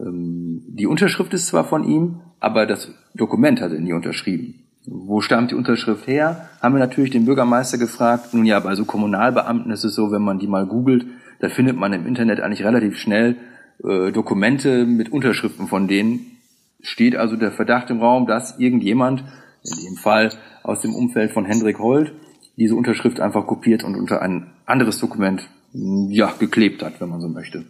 Ähm, 0.00 0.62
die 0.68 0.86
Unterschrift 0.86 1.34
ist 1.34 1.48
zwar 1.48 1.64
von 1.64 1.84
ihm, 1.84 2.20
aber 2.40 2.64
das 2.64 2.94
Dokument 3.14 3.60
hat 3.60 3.72
er 3.72 3.80
nie 3.80 3.92
unterschrieben. 3.92 4.67
Wo 4.86 5.20
stammt 5.20 5.50
die 5.50 5.54
Unterschrift 5.54 6.06
her? 6.06 6.48
Haben 6.62 6.74
wir 6.74 6.80
natürlich 6.80 7.10
den 7.10 7.26
Bürgermeister 7.26 7.78
gefragt. 7.78 8.32
Nun 8.32 8.46
ja, 8.46 8.58
bei 8.60 8.74
so 8.74 8.84
Kommunalbeamten 8.84 9.70
ist 9.70 9.84
es 9.84 9.94
so, 9.94 10.10
wenn 10.10 10.22
man 10.22 10.38
die 10.38 10.46
mal 10.46 10.66
googelt, 10.66 11.06
da 11.40 11.48
findet 11.48 11.76
man 11.76 11.92
im 11.92 12.06
Internet 12.06 12.40
eigentlich 12.40 12.64
relativ 12.64 12.96
schnell 12.96 13.36
äh, 13.84 14.10
Dokumente 14.12 14.86
mit 14.86 15.12
Unterschriften 15.12 15.68
von 15.68 15.88
denen. 15.88 16.38
Steht 16.80 17.16
also 17.16 17.36
der 17.36 17.52
Verdacht 17.52 17.90
im 17.90 18.00
Raum, 18.00 18.26
dass 18.26 18.58
irgendjemand, 18.58 19.24
in 19.62 19.84
dem 19.84 19.96
Fall 19.96 20.30
aus 20.62 20.80
dem 20.80 20.94
Umfeld 20.94 21.32
von 21.32 21.44
Hendrik 21.44 21.78
Holt, 21.78 22.12
diese 22.56 22.74
Unterschrift 22.74 23.20
einfach 23.20 23.46
kopiert 23.46 23.84
und 23.84 23.94
unter 23.94 24.22
ein 24.22 24.50
anderes 24.66 24.98
Dokument 24.98 25.48
ja, 25.72 26.32
geklebt 26.38 26.82
hat, 26.82 27.00
wenn 27.00 27.08
man 27.08 27.20
so 27.20 27.28
möchte. 27.28 27.64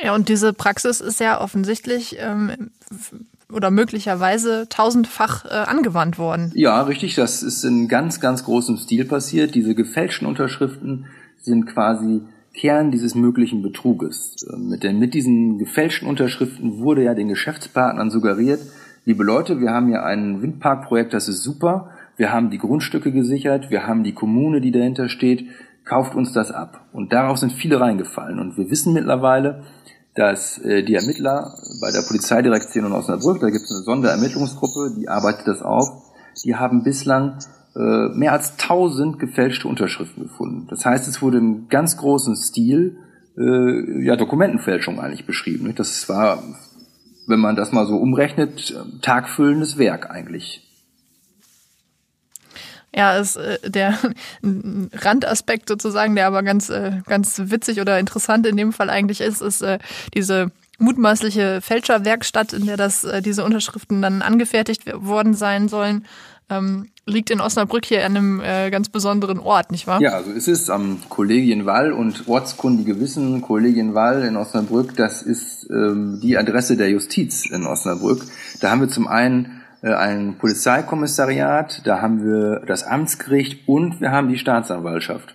Ja, 0.00 0.14
und 0.14 0.28
diese 0.28 0.52
Praxis 0.52 1.00
ist 1.00 1.18
ja 1.18 1.40
offensichtlich 1.40 2.16
ähm, 2.20 2.70
oder 3.52 3.70
möglicherweise 3.70 4.68
tausendfach 4.68 5.44
äh, 5.44 5.48
angewandt 5.48 6.18
worden. 6.18 6.52
Ja, 6.54 6.82
richtig. 6.82 7.14
Das 7.14 7.42
ist 7.42 7.64
in 7.64 7.88
ganz, 7.88 8.20
ganz 8.20 8.44
großem 8.44 8.76
Stil 8.76 9.04
passiert. 9.04 9.54
Diese 9.54 9.74
gefälschten 9.74 10.26
Unterschriften 10.26 11.06
sind 11.40 11.66
quasi 11.66 12.22
Kern 12.54 12.90
dieses 12.90 13.14
möglichen 13.14 13.62
Betruges. 13.62 14.36
Ähm, 14.52 14.68
mit, 14.68 14.82
den, 14.82 14.98
mit 14.98 15.14
diesen 15.14 15.58
gefälschten 15.58 16.08
Unterschriften 16.08 16.78
wurde 16.78 17.04
ja 17.04 17.14
den 17.14 17.28
Geschäftspartnern 17.28 18.10
suggeriert, 18.10 18.60
liebe 19.04 19.24
Leute, 19.24 19.60
wir 19.60 19.70
haben 19.70 19.88
hier 19.88 20.04
ein 20.04 20.42
Windparkprojekt, 20.42 21.14
das 21.14 21.28
ist 21.28 21.42
super, 21.42 21.90
wir 22.16 22.32
haben 22.32 22.50
die 22.50 22.58
Grundstücke 22.58 23.12
gesichert, 23.12 23.70
wir 23.70 23.86
haben 23.86 24.04
die 24.04 24.12
Kommune, 24.12 24.60
die 24.60 24.72
dahinter 24.72 25.08
steht, 25.08 25.46
kauft 25.84 26.14
uns 26.14 26.32
das 26.32 26.50
ab. 26.50 26.86
Und 26.92 27.12
darauf 27.12 27.38
sind 27.38 27.52
viele 27.52 27.80
reingefallen. 27.80 28.38
Und 28.38 28.58
wir 28.58 28.70
wissen 28.70 28.92
mittlerweile, 28.92 29.62
dass 30.14 30.58
äh, 30.58 30.82
die 30.82 30.94
Ermittler 30.94 31.54
bei 31.80 31.90
der 31.92 32.02
Polizeidirektion 32.02 32.86
in 32.86 32.92
Osnabrück, 32.92 33.40
da 33.40 33.50
gibt 33.50 33.64
es 33.64 33.70
eine 33.70 33.84
Sonderermittlungsgruppe, 33.84 34.94
die 34.98 35.08
arbeitet 35.08 35.46
das 35.46 35.62
auf, 35.62 35.88
die 36.44 36.56
haben 36.56 36.82
bislang 36.82 37.38
äh, 37.76 38.08
mehr 38.14 38.32
als 38.32 38.52
1000 38.58 39.18
gefälschte 39.18 39.68
Unterschriften 39.68 40.24
gefunden. 40.24 40.66
Das 40.68 40.84
heißt, 40.84 41.06
es 41.08 41.22
wurde 41.22 41.38
im 41.38 41.68
ganz 41.68 41.96
großen 41.96 42.34
Stil 42.36 42.98
äh, 43.36 44.04
ja 44.04 44.16
Dokumentenfälschung 44.16 45.00
eigentlich 45.00 45.26
beschrieben. 45.26 45.72
Das 45.76 46.08
war, 46.08 46.42
wenn 47.26 47.40
man 47.40 47.56
das 47.56 47.72
mal 47.72 47.86
so 47.86 47.96
umrechnet, 47.96 48.74
tagfüllendes 49.02 49.78
Werk 49.78 50.10
eigentlich. 50.10 50.67
Ja, 52.94 53.18
ist 53.18 53.36
äh, 53.36 53.58
der 53.68 53.98
Randaspekt 54.92 55.68
sozusagen, 55.68 56.14
der 56.14 56.26
aber 56.26 56.42
ganz, 56.42 56.70
äh, 56.70 57.00
ganz 57.06 57.40
witzig 57.44 57.80
oder 57.80 57.98
interessant 57.98 58.46
in 58.46 58.56
dem 58.56 58.72
Fall 58.72 58.90
eigentlich 58.90 59.20
ist, 59.20 59.42
ist 59.42 59.62
äh, 59.62 59.78
diese 60.14 60.50
mutmaßliche 60.78 61.60
Fälscherwerkstatt, 61.60 62.52
in 62.52 62.66
der 62.66 62.76
das, 62.76 63.04
äh, 63.04 63.20
diese 63.20 63.44
Unterschriften 63.44 64.00
dann 64.00 64.22
angefertigt 64.22 64.84
worden 64.94 65.34
sein 65.34 65.68
sollen. 65.68 66.06
Ähm, 66.50 66.88
liegt 67.04 67.30
in 67.30 67.40
Osnabrück 67.40 67.84
hier 67.84 68.06
an 68.06 68.16
einem 68.16 68.40
äh, 68.40 68.70
ganz 68.70 68.88
besonderen 68.88 69.38
Ort, 69.38 69.70
nicht 69.70 69.86
wahr? 69.86 70.00
Ja, 70.00 70.12
also 70.12 70.30
es 70.30 70.48
ist 70.48 70.70
am 70.70 71.00
Kollegienwall 71.08 71.92
und 71.92 72.26
ortskundige 72.26 73.00
wissen, 73.00 73.42
Kollegienwall 73.42 74.22
in 74.22 74.36
Osnabrück, 74.36 74.96
das 74.96 75.22
ist 75.22 75.68
ähm, 75.70 76.20
die 76.22 76.38
Adresse 76.38 76.76
der 76.76 76.90
Justiz 76.90 77.46
in 77.46 77.66
Osnabrück. 77.66 78.24
Da 78.60 78.70
haben 78.70 78.80
wir 78.80 78.88
zum 78.88 79.08
einen 79.08 79.57
ein 79.82 80.38
Polizeikommissariat, 80.38 81.82
da 81.84 82.00
haben 82.00 82.24
wir 82.24 82.60
das 82.66 82.84
Amtsgericht 82.84 83.68
und 83.68 84.00
wir 84.00 84.10
haben 84.10 84.28
die 84.28 84.38
Staatsanwaltschaft. 84.38 85.34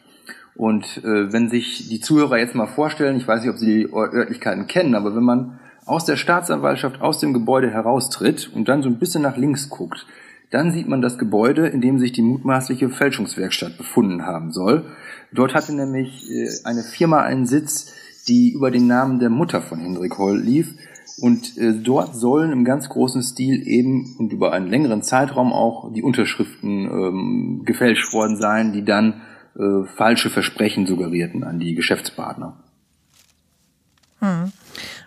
Und 0.55 1.03
äh, 1.03 1.31
wenn 1.33 1.49
sich 1.49 1.87
die 1.89 1.99
Zuhörer 1.99 2.37
jetzt 2.37 2.55
mal 2.55 2.67
vorstellen, 2.67 3.17
ich 3.17 3.27
weiß 3.27 3.41
nicht, 3.41 3.49
ob 3.49 3.57
sie 3.57 3.65
die 3.65 3.93
Örtlichkeiten 3.93 4.67
kennen, 4.67 4.95
aber 4.95 5.15
wenn 5.15 5.23
man 5.23 5.59
aus 5.85 6.05
der 6.05 6.15
Staatsanwaltschaft 6.15 7.01
aus 7.01 7.19
dem 7.19 7.33
Gebäude 7.33 7.69
heraustritt 7.69 8.51
und 8.53 8.67
dann 8.67 8.83
so 8.83 8.89
ein 8.89 8.99
bisschen 8.99 9.23
nach 9.23 9.37
links 9.37 9.69
guckt, 9.69 10.05
dann 10.51 10.71
sieht 10.71 10.87
man 10.87 11.01
das 11.01 11.17
Gebäude, 11.17 11.67
in 11.67 11.81
dem 11.81 11.97
sich 11.97 12.11
die 12.11 12.21
mutmaßliche 12.21 12.89
Fälschungswerkstatt 12.89 13.77
befunden 13.77 14.25
haben 14.25 14.51
soll. 14.51 14.85
Dort 15.31 15.55
hatte 15.55 15.73
nämlich 15.73 16.29
äh, 16.29 16.49
eine 16.63 16.83
Firma 16.83 17.21
einen 17.21 17.47
Sitz, 17.47 17.91
die 18.27 18.51
über 18.53 18.69
den 18.69 18.85
Namen 18.87 19.19
der 19.19 19.31
Mutter 19.31 19.61
von 19.61 19.79
Hendrik 19.79 20.17
Holl 20.17 20.39
lief. 20.39 20.75
Und 21.19 21.57
äh, 21.57 21.73
dort 21.73 22.15
sollen 22.15 22.51
im 22.51 22.65
ganz 22.65 22.89
großen 22.89 23.21
Stil 23.21 23.67
eben 23.67 24.15
und 24.17 24.33
über 24.33 24.51
einen 24.51 24.67
längeren 24.67 25.03
Zeitraum 25.03 25.53
auch 25.53 25.93
die 25.93 26.03
Unterschriften 26.03 26.85
ähm, 26.85 27.61
gefälscht 27.65 28.13
worden 28.13 28.37
sein, 28.37 28.73
die 28.73 28.83
dann 28.83 29.21
äh, 29.55 29.85
falsche 29.95 30.29
Versprechen 30.29 30.87
suggerierten 30.87 31.43
an 31.43 31.59
die 31.59 31.75
Geschäftspartner. 31.75 32.57
Hm. 34.19 34.51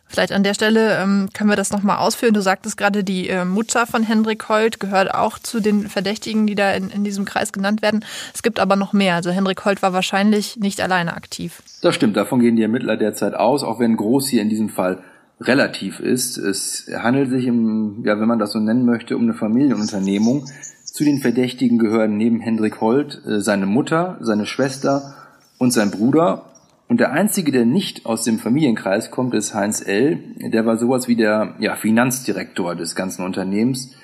Vielleicht 0.08 0.32
an 0.32 0.44
der 0.44 0.54
Stelle 0.54 0.98
ähm, 0.98 1.28
können 1.34 1.50
wir 1.50 1.56
das 1.56 1.72
nochmal 1.72 1.98
ausführen. 1.98 2.32
Du 2.32 2.40
sagtest 2.40 2.76
gerade, 2.76 3.02
die 3.02 3.28
äh, 3.28 3.44
Mutter 3.44 3.86
von 3.86 4.04
Hendrik 4.04 4.48
Holt 4.48 4.78
gehört 4.78 5.12
auch 5.12 5.38
zu 5.38 5.60
den 5.60 5.88
Verdächtigen, 5.88 6.46
die 6.46 6.54
da 6.54 6.72
in, 6.72 6.90
in 6.90 7.02
diesem 7.02 7.25
Kreis 7.25 7.52
genannt 7.52 7.82
werden. 7.82 8.04
Es 8.32 8.42
gibt 8.42 8.60
aber 8.60 8.76
noch 8.76 8.92
mehr. 8.92 9.16
Also 9.16 9.30
Hendrik 9.30 9.64
Holt 9.64 9.82
war 9.82 9.92
wahrscheinlich 9.92 10.56
nicht 10.58 10.80
alleine 10.80 11.16
aktiv. 11.16 11.60
Das 11.82 11.94
stimmt, 11.94 12.16
davon 12.16 12.38
gehen 12.38 12.56
die 12.56 12.62
Ermittler 12.62 12.96
derzeit 12.96 13.34
aus, 13.34 13.64
auch 13.64 13.80
wenn 13.80 13.96
groß 13.96 14.28
hier 14.28 14.42
in 14.42 14.48
diesem 14.48 14.68
Fall 14.68 15.02
relativ 15.40 16.00
ist. 16.00 16.38
Es 16.38 16.90
handelt 16.95 17.31
sich 17.31 17.47
im, 17.47 18.02
ja, 18.05 18.19
wenn 18.19 18.28
man 18.28 18.38
das 18.38 18.52
so 18.52 18.59
nennen 18.59 18.87
möchte, 18.87 19.16
um 19.16 19.23
eine 19.23 19.35
Familienunternehmung. 19.35 20.47
Zu 20.85 21.05
den 21.05 21.19
Verdächtigen 21.19 21.78
gehören 21.78 22.16
neben 22.16 22.40
Hendrik 22.40 22.81
Holt 22.81 23.21
äh, 23.26 23.40
seine 23.40 23.66
Mutter, 23.66 24.19
seine 24.21 24.47
Schwester 24.47 25.14
und 25.59 25.73
sein 25.73 25.90
Bruder 25.90 26.47
und 26.88 27.00
der 27.00 27.12
einzige, 27.12 27.50
der 27.50 27.66
nicht 27.66 28.07
aus 28.07 28.23
dem 28.23 28.38
Familienkreis 28.38 29.11
kommt, 29.11 29.35
ist 29.35 29.55
Heinz 29.55 29.85
L. 29.85 30.19
Der 30.52 30.66
war 30.66 30.76
sowas 30.76 31.09
wie 31.09 31.16
der 31.16 31.55
ja, 31.59 31.75
Finanzdirektor 31.75 32.76
des 32.76 32.95
ganzen 32.95 33.25
Unternehmens. 33.25 33.95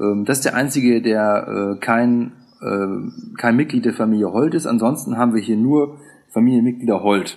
Ähm, 0.00 0.24
das 0.24 0.38
ist 0.38 0.44
der 0.44 0.54
einzige, 0.54 1.02
der 1.02 1.74
äh, 1.74 1.78
kein, 1.78 2.32
äh, 2.62 3.36
kein 3.36 3.56
Mitglied 3.56 3.84
der 3.84 3.92
Familie 3.92 4.32
Holt 4.32 4.54
ist. 4.54 4.66
Ansonsten 4.66 5.18
haben 5.18 5.34
wir 5.34 5.42
hier 5.42 5.56
nur 5.56 5.98
Familienmitglieder 6.30 7.02
Holt 7.02 7.36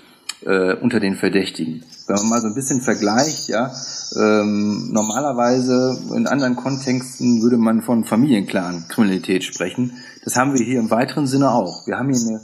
unter 0.81 0.99
den 0.99 1.15
Verdächtigen. 1.15 1.81
Wenn 2.07 2.15
man 2.17 2.29
mal 2.29 2.41
so 2.41 2.47
ein 2.47 2.55
bisschen 2.55 2.81
vergleicht, 2.81 3.47
ja, 3.47 3.71
ähm, 4.15 4.89
normalerweise 4.91 5.97
in 6.15 6.27
anderen 6.27 6.55
Kontexten 6.55 7.41
würde 7.41 7.57
man 7.57 7.81
von 7.81 8.03
Familienclan-Kriminalität 8.03 9.43
sprechen. 9.43 9.93
Das 10.23 10.35
haben 10.35 10.53
wir 10.53 10.63
hier 10.63 10.79
im 10.79 10.91
weiteren 10.91 11.27
Sinne 11.27 11.51
auch. 11.51 11.87
Wir 11.87 11.97
haben 11.97 12.13
hier 12.13 12.21
eine 12.27 12.41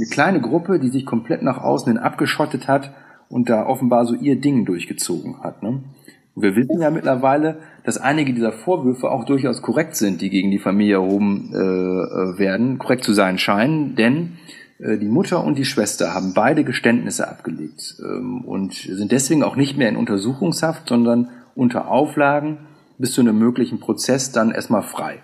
eine 0.00 0.08
kleine 0.08 0.40
Gruppe, 0.40 0.78
die 0.78 0.88
sich 0.88 1.04
komplett 1.04 1.42
nach 1.42 1.58
außen 1.58 1.92
hin 1.92 2.02
abgeschottet 2.02 2.68
hat 2.68 2.92
und 3.28 3.48
da 3.48 3.66
offenbar 3.66 4.06
so 4.06 4.14
ihr 4.14 4.40
Ding 4.40 4.64
durchgezogen 4.64 5.42
hat. 5.42 5.62
Ne? 5.62 5.82
Wir 6.34 6.56
wissen 6.56 6.80
ja 6.80 6.90
mittlerweile, 6.90 7.58
dass 7.84 7.98
einige 7.98 8.32
dieser 8.32 8.52
Vorwürfe 8.52 9.10
auch 9.10 9.24
durchaus 9.24 9.62
korrekt 9.62 9.96
sind, 9.96 10.22
die 10.22 10.30
gegen 10.30 10.50
die 10.50 10.58
Familie 10.58 10.94
erhoben 10.94 11.50
äh, 11.52 11.58
äh 11.58 12.38
werden, 12.38 12.78
korrekt 12.78 13.04
zu 13.04 13.12
sein 13.12 13.36
scheinen, 13.36 13.94
denn 13.94 14.38
die 14.82 15.08
Mutter 15.08 15.44
und 15.44 15.58
die 15.58 15.64
Schwester 15.64 16.14
haben 16.14 16.32
beide 16.32 16.64
Geständnisse 16.64 17.28
abgelegt 17.28 17.96
ähm, 18.00 18.44
und 18.44 18.72
sind 18.74 19.12
deswegen 19.12 19.42
auch 19.42 19.56
nicht 19.56 19.76
mehr 19.76 19.88
in 19.88 19.96
Untersuchungshaft, 19.96 20.88
sondern 20.88 21.28
unter 21.54 21.88
Auflagen 21.88 22.58
bis 22.96 23.12
zu 23.12 23.20
einem 23.20 23.38
möglichen 23.38 23.80
Prozess 23.80 24.32
dann 24.32 24.50
erstmal 24.50 24.82
frei. 24.82 25.18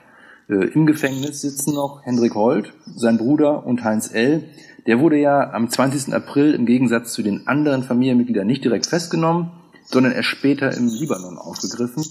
Äh, 0.48 0.66
Im 0.74 0.86
Gefängnis 0.86 1.40
sitzen 1.40 1.74
noch 1.74 2.04
Hendrik 2.04 2.34
Holt, 2.34 2.72
sein 2.84 3.18
Bruder 3.18 3.66
und 3.66 3.82
Heinz 3.82 4.12
L. 4.12 4.44
Der 4.86 5.00
wurde 5.00 5.18
ja 5.18 5.52
am 5.52 5.68
20. 5.68 6.14
April 6.14 6.54
im 6.54 6.66
Gegensatz 6.66 7.12
zu 7.12 7.22
den 7.22 7.46
anderen 7.46 7.82
Familienmitgliedern 7.82 8.46
nicht 8.46 8.64
direkt 8.64 8.86
festgenommen, 8.86 9.50
sondern 9.84 10.12
erst 10.12 10.28
später 10.28 10.76
im 10.76 10.86
Libanon 10.86 11.38
aufgegriffen, 11.38 12.04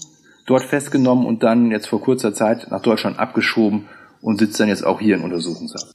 dort 0.46 0.62
festgenommen 0.62 1.26
und 1.26 1.42
dann 1.42 1.70
jetzt 1.70 1.86
vor 1.86 2.00
kurzer 2.00 2.34
Zeit 2.34 2.70
nach 2.70 2.82
Deutschland 2.82 3.18
abgeschoben 3.18 3.86
und 4.20 4.38
sitzt 4.38 4.60
dann 4.60 4.68
jetzt 4.68 4.84
auch 4.84 5.00
hier 5.00 5.16
in 5.16 5.22
Untersuchungshaft. 5.22 5.94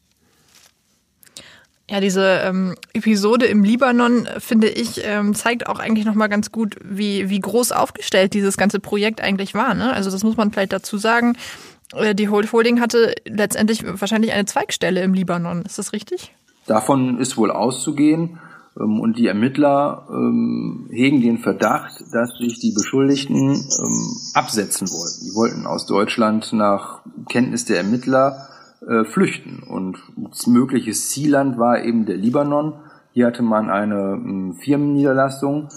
Ja, 1.91 2.00
diese 2.00 2.24
ähm, 2.45 2.75
Episode 2.93 3.48
im 3.48 3.65
Libanon, 3.65 4.25
finde 4.39 4.69
ich, 4.69 5.01
ähm, 5.03 5.36
zeigt 5.36 5.67
auch 5.67 5.77
eigentlich 5.77 6.05
nochmal 6.05 6.29
ganz 6.29 6.50
gut, 6.50 6.77
wie, 6.81 7.29
wie 7.29 7.41
groß 7.41 7.74
aufgestellt 7.74 8.33
dieses 8.33 8.55
ganze 8.55 8.79
Projekt 8.79 9.19
eigentlich 9.19 9.53
war. 9.55 9.74
Ne? 9.74 9.91
Also 9.91 10.10
das 10.10 10.24
muss 10.24 10.38
man 10.38 10.53
vielleicht 10.53 10.71
dazu 10.71 10.98
sagen. 10.98 11.36
Äh, 11.93 12.15
die 12.15 12.29
Hold 12.29 12.53
Holding 12.53 12.79
hatte 12.79 13.13
letztendlich 13.25 13.83
wahrscheinlich 13.86 14.31
eine 14.31 14.45
Zweigstelle 14.45 15.01
im 15.01 15.13
Libanon. 15.13 15.63
Ist 15.63 15.79
das 15.79 15.91
richtig? 15.91 16.33
Davon 16.65 17.19
ist 17.19 17.36
wohl 17.36 17.51
auszugehen. 17.51 18.39
Ähm, 18.79 19.01
und 19.01 19.17
die 19.17 19.27
Ermittler 19.27 20.07
ähm, 20.10 20.88
hegen 20.91 21.19
den 21.19 21.39
Verdacht, 21.39 22.01
dass 22.13 22.38
sich 22.38 22.57
die 22.60 22.71
Beschuldigten 22.71 23.50
ähm, 23.50 24.17
absetzen 24.33 24.88
wollten. 24.88 25.25
Die 25.25 25.36
wollten 25.36 25.65
aus 25.67 25.88
Deutschland 25.88 26.53
nach 26.53 27.01
Kenntnis 27.27 27.65
der 27.65 27.79
Ermittler 27.79 28.48
äh, 28.88 29.05
flüchten. 29.05 29.63
Und 29.63 29.97
das 30.15 30.47
mögliche 30.47 30.91
Zielland 30.91 31.57
war 31.57 31.83
eben 31.83 32.05
der 32.05 32.17
Libanon. 32.17 32.73
Hier 33.13 33.27
hatte 33.27 33.43
man 33.43 33.69
eine 33.69 34.13
ähm, 34.13 34.55
Firmenniederlassung 34.55 35.69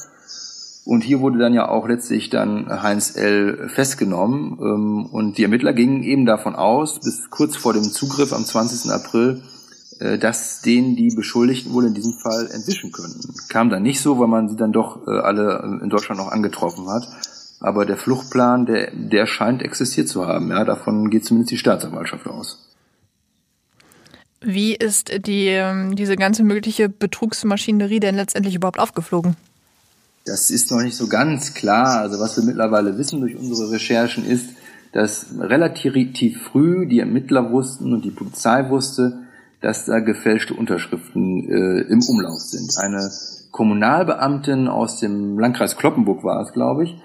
und 0.85 1.03
hier 1.03 1.21
wurde 1.21 1.39
dann 1.39 1.55
ja 1.55 1.69
auch 1.69 1.89
letztlich 1.89 2.29
dann 2.29 2.83
Heinz 2.83 3.17
L. 3.17 3.69
festgenommen. 3.69 4.59
Ähm, 4.61 5.07
und 5.07 5.39
die 5.39 5.43
Ermittler 5.43 5.73
gingen 5.73 6.03
eben 6.03 6.27
davon 6.27 6.55
aus, 6.55 7.01
bis 7.01 7.31
kurz 7.31 7.57
vor 7.57 7.73
dem 7.73 7.85
Zugriff 7.85 8.33
am 8.33 8.45
20. 8.45 8.93
April, 8.93 9.43
äh, 10.01 10.19
dass 10.19 10.61
den 10.61 10.95
die 10.95 11.15
Beschuldigten 11.15 11.73
wohl 11.73 11.87
in 11.87 11.95
diesem 11.95 12.13
Fall 12.13 12.51
entwischen 12.53 12.93
könnten. 12.93 13.35
Kam 13.49 13.71
dann 13.71 13.83
nicht 13.83 14.01
so, 14.01 14.19
weil 14.19 14.29
man 14.29 14.51
sie 14.51 14.57
dann 14.57 14.73
doch 14.73 15.07
äh, 15.07 15.11
alle 15.11 15.81
in 15.83 15.89
Deutschland 15.89 16.21
noch 16.21 16.31
angetroffen 16.31 16.87
hat. 16.89 17.09
Aber 17.61 17.87
der 17.87 17.97
Fluchtplan, 17.97 18.67
der, 18.67 18.91
der 18.95 19.25
scheint 19.25 19.63
existiert 19.63 20.09
zu 20.09 20.27
haben. 20.27 20.51
Ja, 20.51 20.65
davon 20.65 21.09
geht 21.09 21.25
zumindest 21.25 21.53
die 21.53 21.57
Staatsanwaltschaft 21.57 22.27
aus. 22.27 22.74
Wie 24.45 24.75
ist 24.75 25.27
die, 25.27 25.47
ähm, 25.47 25.97
diese 25.97 26.17
ganze 26.17 26.45
mögliche 26.45 26.89
Betrugsmaschinerie 26.89 28.01
denn 28.01 28.15
letztendlich 28.15 28.55
überhaupt 28.55 28.79
aufgeflogen? 28.79 29.37
Das 30.27 30.51
ist 30.51 30.71
noch 30.71 30.83
nicht 30.83 30.97
so 30.97 31.07
ganz 31.07 31.55
klar. 31.55 32.01
Also 32.01 32.21
was 32.21 32.37
wir 32.37 32.45
mittlerweile 32.45 32.99
wissen 32.99 33.21
durch 33.21 33.37
unsere 33.37 33.71
Recherchen 33.71 34.27
ist, 34.27 34.51
dass 34.93 35.27
relativ 35.39 36.43
früh 36.43 36.87
die 36.87 37.01
Ermittler 37.01 37.51
wussten 37.51 37.93
und 37.93 38.05
die 38.05 38.11
Polizei 38.11 38.69
wusste, 38.69 39.25
dass 39.61 39.87
da 39.87 39.99
gefälschte 40.01 40.55
Unterschriften 40.55 41.49
äh, 41.49 41.81
im 41.89 42.03
Umlauf 42.03 42.41
sind. 42.41 42.71
Eine 42.79 43.11
Kommunalbeamtin 43.51 44.69
aus 44.69 45.01
dem 45.01 45.39
Landkreis 45.39 45.77
Kloppenburg 45.77 46.23
war 46.23 46.43
es, 46.43 46.53
glaube 46.53 46.85
ich, 46.85 46.97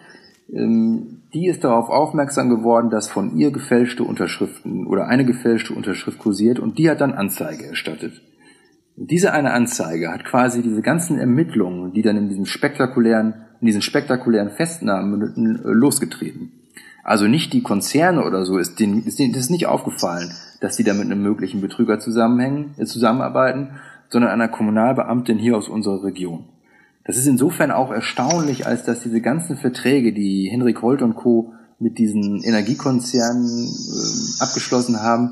ähm, 0.51 1.18
die 1.33 1.47
ist 1.47 1.63
darauf 1.63 1.89
aufmerksam 1.89 2.49
geworden, 2.49 2.89
dass 2.89 3.07
von 3.07 3.37
ihr 3.37 3.51
gefälschte 3.51 4.03
Unterschriften 4.03 4.87
oder 4.87 5.07
eine 5.07 5.25
gefälschte 5.25 5.73
Unterschrift 5.73 6.17
kursiert 6.17 6.59
und 6.59 6.77
die 6.79 6.89
hat 6.89 7.01
dann 7.01 7.13
Anzeige 7.13 7.67
erstattet. 7.67 8.21
Diese 8.95 9.31
eine 9.31 9.53
Anzeige 9.53 10.11
hat 10.11 10.25
quasi 10.25 10.61
diese 10.61 10.81
ganzen 10.81 11.19
Ermittlungen, 11.19 11.93
die 11.93 12.01
dann 12.01 12.17
in 12.17 12.29
diesen 12.29 12.45
spektakulären, 12.45 13.45
in 13.61 13.67
diesen 13.67 13.81
spektakulären 13.81 14.49
Festnahmen 14.49 15.21
äh, 15.21 15.69
losgetreten. 15.69 16.51
Also 17.03 17.27
nicht 17.27 17.53
die 17.53 17.63
Konzerne 17.63 18.25
oder 18.25 18.43
so, 18.45 18.57
ist 18.57 18.79
denen, 18.79 19.05
ist 19.05 19.19
denen 19.19 19.33
ist 19.33 19.49
nicht 19.49 19.67
aufgefallen, 19.67 20.31
dass 20.59 20.75
die 20.75 20.83
da 20.83 20.93
mit 20.93 21.05
einem 21.05 21.23
möglichen 21.23 21.61
Betrüger 21.61 21.99
zusammenhängen, 21.99 22.75
äh, 22.77 22.85
zusammenarbeiten, 22.85 23.79
sondern 24.09 24.31
einer 24.31 24.49
Kommunalbeamtin 24.49 25.37
hier 25.37 25.55
aus 25.55 25.69
unserer 25.69 26.03
Region. 26.03 26.49
Das 27.09 27.17
ist 27.17 27.25
insofern 27.25 27.71
auch 27.71 27.89
erstaunlich, 27.89 28.67
als 28.67 28.83
dass 28.83 28.99
diese 28.99 29.19
ganzen 29.19 29.57
Verträge, 29.57 30.13
die 30.13 30.47
Henrik 30.47 30.83
Holt 30.83 31.01
und 31.01 31.15
Co. 31.15 31.53
mit 31.79 31.97
diesen 31.97 32.43
Energiekonzernen 32.43 33.47
äh, 33.47 34.43
abgeschlossen 34.43 35.01
haben, 35.01 35.31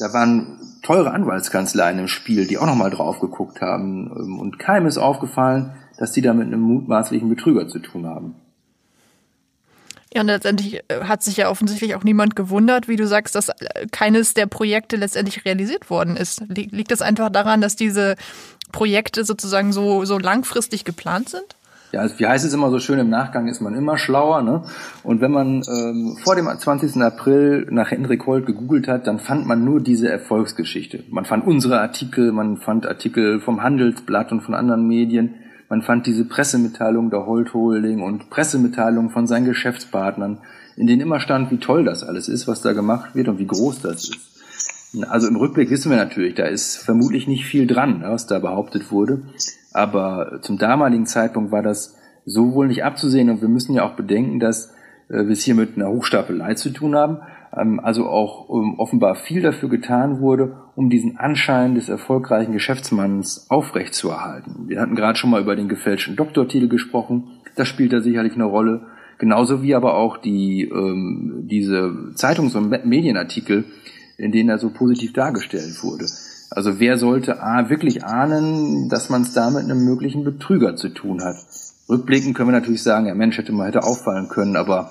da 0.00 0.12
waren 0.12 0.58
teure 0.82 1.12
Anwaltskanzleien 1.12 2.00
im 2.00 2.08
Spiel, 2.08 2.48
die 2.48 2.58
auch 2.58 2.66
nochmal 2.66 2.90
drauf 2.90 3.20
geguckt 3.20 3.60
haben. 3.60 4.10
Ähm, 4.18 4.40
und 4.40 4.58
keinem 4.58 4.88
ist 4.88 4.98
aufgefallen, 4.98 5.76
dass 5.96 6.10
die 6.10 6.22
da 6.22 6.34
mit 6.34 6.48
einem 6.48 6.62
mutmaßlichen 6.62 7.28
Betrüger 7.28 7.68
zu 7.68 7.78
tun 7.78 8.04
haben. 8.08 8.34
Ja, 10.16 10.22
und 10.22 10.28
letztendlich 10.28 10.80
äh, 10.88 11.02
hat 11.02 11.22
sich 11.22 11.36
ja 11.36 11.50
offensichtlich 11.50 11.94
auch 11.94 12.02
niemand 12.02 12.36
gewundert, 12.36 12.88
wie 12.88 12.96
du 12.96 13.06
sagst, 13.06 13.34
dass 13.34 13.50
äh, 13.50 13.86
keines 13.92 14.32
der 14.32 14.46
Projekte 14.46 14.96
letztendlich 14.96 15.44
realisiert 15.44 15.90
worden 15.90 16.16
ist. 16.16 16.42
Liegt 16.48 16.90
das 16.90 17.02
einfach 17.02 17.28
daran, 17.28 17.60
dass 17.60 17.76
diese 17.76 18.16
Projekte 18.72 19.26
sozusagen 19.26 19.74
so, 19.74 20.06
so 20.06 20.16
langfristig 20.16 20.86
geplant 20.86 21.28
sind? 21.28 21.44
Ja, 21.92 22.08
wie 22.16 22.26
heißt 22.26 22.46
es 22.46 22.54
immer 22.54 22.70
so 22.70 22.78
schön, 22.78 22.98
im 22.98 23.10
Nachgang 23.10 23.46
ist 23.46 23.60
man 23.60 23.74
immer 23.74 23.98
schlauer. 23.98 24.40
Ne? 24.40 24.62
Und 25.02 25.20
wenn 25.20 25.32
man 25.32 25.62
ähm, 25.68 26.16
vor 26.24 26.34
dem 26.34 26.46
20. 26.46 27.02
April 27.02 27.66
nach 27.70 27.90
Hendrik 27.90 28.24
Holt 28.24 28.46
gegoogelt 28.46 28.88
hat, 28.88 29.06
dann 29.06 29.18
fand 29.18 29.46
man 29.46 29.66
nur 29.66 29.82
diese 29.82 30.08
Erfolgsgeschichte. 30.08 31.04
Man 31.10 31.26
fand 31.26 31.46
unsere 31.46 31.78
Artikel, 31.78 32.32
man 32.32 32.56
fand 32.56 32.86
Artikel 32.86 33.38
vom 33.38 33.62
Handelsblatt 33.62 34.32
und 34.32 34.40
von 34.40 34.54
anderen 34.54 34.88
Medien. 34.88 35.34
Man 35.68 35.82
fand 35.82 36.06
diese 36.06 36.24
Pressemitteilung 36.24 37.10
der 37.10 37.26
Holt 37.26 37.54
Holding 37.54 38.02
und 38.02 38.30
Pressemitteilungen 38.30 39.10
von 39.10 39.26
seinen 39.26 39.46
Geschäftspartnern, 39.46 40.38
in 40.76 40.86
denen 40.86 41.00
immer 41.00 41.20
stand, 41.20 41.50
wie 41.50 41.58
toll 41.58 41.84
das 41.84 42.04
alles 42.04 42.28
ist, 42.28 42.46
was 42.46 42.62
da 42.62 42.72
gemacht 42.72 43.14
wird 43.14 43.28
und 43.28 43.38
wie 43.38 43.46
groß 43.46 43.82
das 43.82 44.08
ist. 44.08 44.36
Also 45.08 45.28
im 45.28 45.36
Rückblick 45.36 45.70
wissen 45.70 45.90
wir 45.90 45.98
natürlich, 45.98 46.34
da 46.34 46.44
ist 46.44 46.76
vermutlich 46.76 47.26
nicht 47.26 47.44
viel 47.44 47.66
dran, 47.66 48.02
was 48.02 48.26
da 48.26 48.38
behauptet 48.38 48.90
wurde. 48.90 49.22
Aber 49.72 50.38
zum 50.42 50.58
damaligen 50.58 51.06
Zeitpunkt 51.06 51.52
war 51.52 51.62
das 51.62 51.96
so 52.24 52.54
wohl 52.54 52.68
nicht 52.68 52.84
abzusehen. 52.84 53.28
Und 53.28 53.42
wir 53.42 53.48
müssen 53.48 53.74
ja 53.74 53.84
auch 53.84 53.94
bedenken, 53.94 54.40
dass 54.40 54.72
äh, 55.08 55.24
wir 55.24 55.30
es 55.30 55.42
hier 55.42 55.54
mit 55.54 55.76
einer 55.76 55.88
Hochstapelei 55.88 56.54
zu 56.54 56.70
tun 56.70 56.94
haben. 56.94 57.18
Ähm, 57.56 57.80
also 57.80 58.06
auch 58.08 58.48
ähm, 58.50 58.78
offenbar 58.78 59.14
viel 59.14 59.42
dafür 59.42 59.68
getan 59.68 60.20
wurde, 60.20 60.56
um 60.74 60.90
diesen 60.90 61.16
Anschein 61.16 61.74
des 61.74 61.88
erfolgreichen 61.88 62.52
Geschäftsmanns 62.52 63.46
aufrechtzuerhalten. 63.48 64.68
Wir 64.68 64.80
hatten 64.80 64.96
gerade 64.96 65.18
schon 65.18 65.30
mal 65.30 65.40
über 65.40 65.56
den 65.56 65.68
gefälschten 65.68 66.16
Doktortitel 66.16 66.68
gesprochen. 66.68 67.24
Das 67.56 67.68
spielt 67.68 67.92
da 67.92 68.00
sicherlich 68.00 68.34
eine 68.34 68.44
Rolle. 68.44 68.82
Genauso 69.18 69.62
wie 69.62 69.74
aber 69.74 69.94
auch 69.94 70.18
die, 70.18 70.68
ähm, 70.70 71.46
diese 71.50 72.12
Zeitungs- 72.14 72.54
und 72.54 72.84
Medienartikel, 72.84 73.64
in 74.18 74.30
denen 74.32 74.50
er 74.50 74.58
so 74.58 74.70
positiv 74.70 75.14
dargestellt 75.14 75.82
wurde. 75.82 76.04
Also 76.50 76.78
wer 76.78 76.98
sollte 76.98 77.42
A, 77.42 77.70
wirklich 77.70 78.04
ahnen, 78.04 78.88
dass 78.88 79.08
man 79.10 79.22
es 79.22 79.32
da 79.32 79.50
mit 79.50 79.64
einem 79.64 79.84
möglichen 79.84 80.22
Betrüger 80.22 80.76
zu 80.76 80.90
tun 80.90 81.22
hat? 81.22 81.36
Rückblickend 81.88 82.36
können 82.36 82.50
wir 82.50 82.58
natürlich 82.60 82.82
sagen, 82.82 83.06
ja 83.06 83.14
Mensch, 83.14 83.38
hätte 83.38 83.52
man 83.52 83.66
hätte 83.66 83.82
auffallen 83.82 84.28
können, 84.28 84.56
aber 84.56 84.90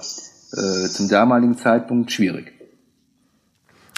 äh, 0.54 0.88
zum 0.88 1.08
damaligen 1.10 1.58
Zeitpunkt 1.58 2.12
schwierig. 2.12 2.55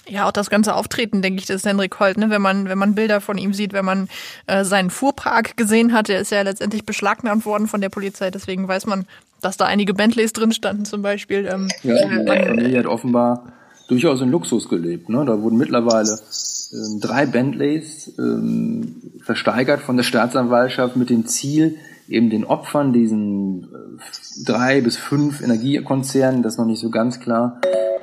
Ja, 0.09 0.27
auch 0.27 0.31
das 0.31 0.49
ganze 0.49 0.73
Auftreten, 0.75 1.21
denke 1.21 1.41
ich, 1.41 1.49
ist 1.49 1.65
Henrik 1.65 1.99
Holt, 1.99 2.17
ne? 2.17 2.29
wenn 2.29 2.41
man, 2.41 2.69
wenn 2.69 2.77
man 2.77 2.95
Bilder 2.95 3.19
von 3.19 3.37
ihm 3.37 3.53
sieht, 3.53 3.73
wenn 3.73 3.85
man 3.85 4.07
äh, 4.47 4.63
seinen 4.63 4.89
Fuhrpark 4.89 5.57
gesehen 5.57 5.91
hat, 5.91 6.07
der 6.07 6.21
ist 6.21 6.31
ja 6.31 6.41
letztendlich 6.41 6.85
beschlagnahmt 6.85 7.45
worden 7.45 7.67
von 7.67 7.81
der 7.81 7.89
Polizei, 7.89 8.31
deswegen 8.31 8.67
weiß 8.67 8.85
man, 8.85 9.05
dass 9.41 9.57
da 9.57 9.65
einige 9.65 9.93
Bentleys 9.93 10.33
drin 10.33 10.51
standen 10.51 10.85
zum 10.85 11.01
Beispiel. 11.01 11.47
Ähm, 11.51 11.69
ja, 11.83 11.95
die 12.07 12.45
Familie 12.45 12.79
hat 12.79 12.85
offenbar 12.85 13.51
durchaus 13.87 14.21
in 14.21 14.31
Luxus 14.31 14.69
gelebt. 14.69 15.09
Ne? 15.09 15.25
Da 15.25 15.41
wurden 15.41 15.57
mittlerweile 15.57 16.13
äh, 16.13 16.99
drei 16.99 17.25
Bentleys 17.25 18.13
ähm, 18.17 19.01
versteigert 19.23 19.81
von 19.81 19.97
der 19.97 20.03
Staatsanwaltschaft 20.03 20.95
mit 20.95 21.09
dem 21.09 21.25
Ziel, 21.25 21.75
eben 22.07 22.29
den 22.29 22.45
Opfern, 22.45 22.93
diesen 22.93 23.63
äh, 23.63 24.45
drei 24.45 24.81
bis 24.81 24.97
fünf 24.97 25.41
Energiekonzernen, 25.41 26.43
das 26.43 26.53
ist 26.53 26.59
noch 26.59 26.65
nicht 26.65 26.79
so 26.79 26.89
ganz 26.89 27.19
klar, 27.19 27.59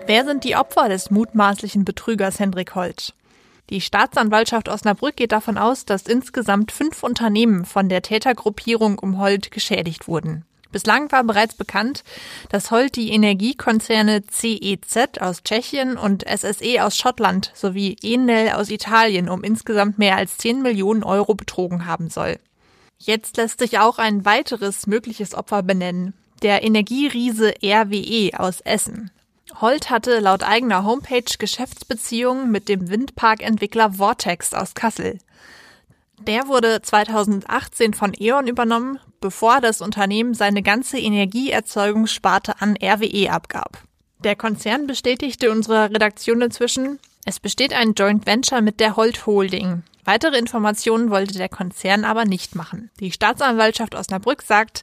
Wer 0.06 0.26
sind 0.26 0.44
die 0.44 0.54
Opfer 0.54 0.90
des 0.90 1.10
mutmaßlichen 1.10 1.86
Betrügers 1.86 2.38
Hendrik 2.38 2.74
Holt? 2.74 3.14
Die 3.70 3.80
Staatsanwaltschaft 3.80 4.68
Osnabrück 4.68 5.16
geht 5.16 5.32
davon 5.32 5.56
aus, 5.56 5.86
dass 5.86 6.02
insgesamt 6.02 6.72
fünf 6.72 7.02
Unternehmen 7.02 7.64
von 7.64 7.88
der 7.88 8.02
Tätergruppierung 8.02 8.98
um 8.98 9.18
Holt 9.18 9.50
geschädigt 9.50 10.06
wurden. 10.06 10.44
Bislang 10.72 11.10
war 11.10 11.24
bereits 11.24 11.54
bekannt, 11.54 12.04
dass 12.50 12.70
Holt 12.70 12.96
die 12.96 13.12
Energiekonzerne 13.12 14.26
CEZ 14.26 15.20
aus 15.20 15.42
Tschechien 15.42 15.96
und 15.96 16.24
SSE 16.28 16.84
aus 16.84 16.98
Schottland 16.98 17.52
sowie 17.54 17.96
Enel 18.02 18.50
aus 18.50 18.68
Italien 18.68 19.30
um 19.30 19.42
insgesamt 19.42 19.98
mehr 19.98 20.16
als 20.16 20.36
10 20.36 20.60
Millionen 20.60 21.02
Euro 21.02 21.34
betrogen 21.34 21.86
haben 21.86 22.10
soll. 22.10 22.38
Jetzt 22.98 23.38
lässt 23.38 23.60
sich 23.60 23.78
auch 23.78 23.98
ein 23.98 24.26
weiteres 24.26 24.86
mögliches 24.86 25.34
Opfer 25.34 25.62
benennen. 25.62 26.12
Der 26.42 26.62
Energieriese 26.62 27.54
RWE 27.62 28.38
aus 28.38 28.60
Essen. 28.60 29.10
Holt 29.60 29.90
hatte 29.90 30.18
laut 30.18 30.42
eigener 30.42 30.84
Homepage 30.84 31.22
Geschäftsbeziehungen 31.38 32.50
mit 32.50 32.68
dem 32.68 32.90
Windparkentwickler 32.90 33.92
Vortex 33.92 34.52
aus 34.52 34.74
Kassel. 34.74 35.18
Der 36.18 36.48
wurde 36.48 36.82
2018 36.82 37.94
von 37.94 38.12
E.ON 38.18 38.46
übernommen, 38.46 38.98
bevor 39.20 39.60
das 39.60 39.80
Unternehmen 39.80 40.34
seine 40.34 40.62
ganze 40.62 40.98
Energieerzeugungssparte 40.98 42.60
an 42.60 42.76
RWE 42.82 43.30
abgab. 43.30 43.82
Der 44.22 44.36
Konzern 44.36 44.86
bestätigte 44.86 45.50
unserer 45.50 45.90
Redaktion 45.90 46.40
inzwischen, 46.40 46.98
es 47.24 47.40
besteht 47.40 47.72
ein 47.72 47.94
Joint 47.94 48.26
Venture 48.26 48.60
mit 48.60 48.80
der 48.80 48.96
Holt 48.96 49.26
Holding. 49.26 49.82
Weitere 50.04 50.36
Informationen 50.36 51.10
wollte 51.10 51.38
der 51.38 51.48
Konzern 51.48 52.04
aber 52.04 52.24
nicht 52.24 52.54
machen. 52.54 52.90
Die 53.00 53.12
Staatsanwaltschaft 53.12 53.94
Osnabrück 53.94 54.42
sagt, 54.42 54.82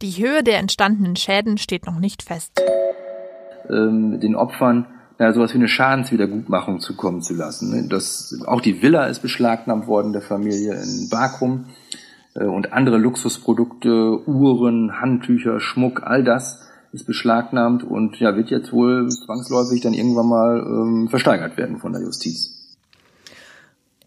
die 0.00 0.12
Höhe 0.12 0.42
der 0.42 0.58
entstandenen 0.58 1.16
Schäden 1.16 1.58
steht 1.58 1.86
noch 1.86 1.98
nicht 1.98 2.22
fest 2.22 2.62
ähm, 3.70 4.20
den 4.20 4.34
Opfern 4.34 4.86
ja, 5.18 5.32
sowas 5.32 5.52
wie 5.52 5.58
eine 5.58 5.68
Schadenswiedergutmachung 5.68 6.80
zukommen 6.80 7.22
zu 7.22 7.34
lassen. 7.34 7.70
Ne? 7.70 7.88
Das, 7.88 8.40
auch 8.46 8.60
die 8.60 8.82
Villa 8.82 9.06
ist 9.06 9.20
beschlagnahmt 9.20 9.86
worden 9.86 10.12
der 10.12 10.22
Familie 10.22 10.74
in 10.74 11.08
Bakrum 11.10 11.66
äh, 12.34 12.44
und 12.44 12.72
andere 12.72 12.98
Luxusprodukte, 12.98 14.28
Uhren, 14.28 15.00
Handtücher, 15.00 15.60
Schmuck, 15.60 16.02
all 16.02 16.24
das 16.24 16.66
ist 16.92 17.06
beschlagnahmt 17.06 17.84
und 17.84 18.18
ja, 18.20 18.36
wird 18.36 18.50
jetzt 18.50 18.72
wohl 18.72 19.08
zwangsläufig 19.08 19.80
dann 19.80 19.94
irgendwann 19.94 20.26
mal 20.26 20.58
ähm, 20.58 21.08
versteigert 21.08 21.56
werden 21.56 21.78
von 21.78 21.92
der 21.92 22.02
Justiz. 22.02 22.76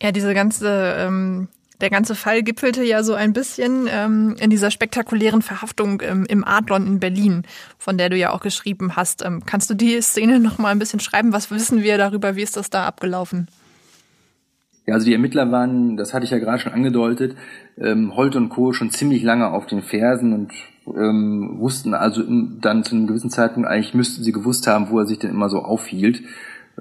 Ja, 0.01 0.11
diese 0.11 0.33
ganze 0.33 0.95
ähm, 0.97 1.47
der 1.81 1.89
ganze 1.89 2.15
Fall 2.15 2.43
gipfelte 2.43 2.83
ja 2.83 3.03
so 3.03 3.13
ein 3.13 3.33
bisschen 3.33 3.87
ähm, 3.89 4.35
in 4.39 4.49
dieser 4.49 4.71
spektakulären 4.71 5.41
Verhaftung 5.41 6.01
ähm, 6.03 6.25
im 6.27 6.43
Adlon 6.43 6.87
in 6.87 6.99
Berlin, 6.99 7.43
von 7.77 7.97
der 7.97 8.09
du 8.09 8.17
ja 8.17 8.31
auch 8.31 8.41
geschrieben 8.41 8.95
hast. 8.95 9.23
Ähm, 9.25 9.43
kannst 9.45 9.69
du 9.69 9.73
die 9.73 10.01
Szene 10.01 10.39
noch 10.39 10.57
mal 10.57 10.69
ein 10.69 10.79
bisschen 10.79 10.99
schreiben? 10.99 11.33
Was 11.33 11.51
wissen 11.51 11.83
wir 11.83 11.97
darüber? 11.97 12.35
Wie 12.35 12.43
ist 12.43 12.57
das 12.57 12.69
da 12.69 12.85
abgelaufen? 12.85 13.47
Ja, 14.87 14.93
also 14.93 15.05
die 15.05 15.13
Ermittler 15.13 15.51
waren, 15.51 15.97
das 15.97 16.13
hatte 16.13 16.25
ich 16.25 16.31
ja 16.31 16.37
gerade 16.37 16.59
schon 16.59 16.73
angedeutet, 16.73 17.35
ähm, 17.77 18.15
Holt 18.15 18.35
und 18.35 18.49
Co. 18.49 18.71
schon 18.71 18.91
ziemlich 18.91 19.23
lange 19.23 19.49
auf 19.49 19.65
den 19.65 19.81
Fersen 19.81 20.31
und 20.33 20.51
ähm, 20.95 21.55
wussten 21.57 21.95
also 21.95 22.21
dann 22.61 22.83
zu 22.83 22.95
einem 22.95 23.07
gewissen 23.07 23.31
Zeitpunkt 23.31 23.67
eigentlich 23.67 23.95
müssten 23.95 24.23
sie 24.23 24.31
gewusst 24.31 24.67
haben, 24.67 24.91
wo 24.91 24.99
er 24.99 25.07
sich 25.07 25.17
denn 25.17 25.31
immer 25.31 25.49
so 25.49 25.63
aufhielt. 25.63 26.21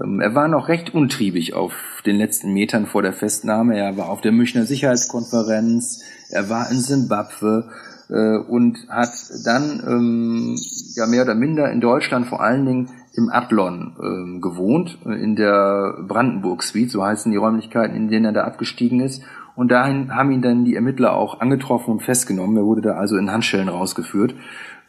Ähm, 0.02 0.20
er 0.20 0.34
war 0.34 0.48
noch 0.48 0.68
recht 0.68 0.94
untriebig 0.94 1.54
auf 1.54 2.02
den 2.06 2.16
letzten 2.16 2.52
Metern 2.52 2.86
vor 2.86 3.02
der 3.02 3.12
Festnahme. 3.12 3.76
Er 3.76 3.96
war 3.96 4.08
auf 4.08 4.20
der 4.20 4.32
Münchner 4.32 4.64
Sicherheitskonferenz, 4.64 6.02
er 6.30 6.48
war 6.48 6.70
in 6.70 6.78
Simbabwe 6.78 7.70
äh, 8.10 8.36
und 8.36 8.86
hat 8.88 9.12
dann 9.44 9.82
ähm, 9.86 10.56
ja 10.94 11.06
mehr 11.06 11.22
oder 11.22 11.34
minder 11.34 11.70
in 11.70 11.80
Deutschland 11.80 12.26
vor 12.26 12.42
allen 12.42 12.66
Dingen 12.66 12.90
im 13.16 13.30
Adlon 13.30 13.96
ähm, 14.02 14.40
gewohnt, 14.40 14.98
äh, 15.06 15.12
in 15.22 15.36
der 15.36 15.98
Brandenburg 16.06 16.62
Suite, 16.62 16.90
so 16.90 17.04
heißen 17.04 17.30
die 17.30 17.38
Räumlichkeiten, 17.38 17.96
in 17.96 18.08
denen 18.08 18.26
er 18.26 18.32
da 18.32 18.44
abgestiegen 18.44 19.00
ist. 19.00 19.22
Und 19.56 19.70
dahin 19.70 20.12
haben 20.12 20.32
ihn 20.32 20.42
dann 20.42 20.64
die 20.64 20.74
Ermittler 20.74 21.14
auch 21.14 21.40
angetroffen 21.40 21.92
und 21.92 22.02
festgenommen. 22.02 22.56
Er 22.56 22.64
wurde 22.64 22.80
da 22.80 22.94
also 22.94 23.16
in 23.16 23.30
Handschellen 23.30 23.68
rausgeführt 23.68 24.34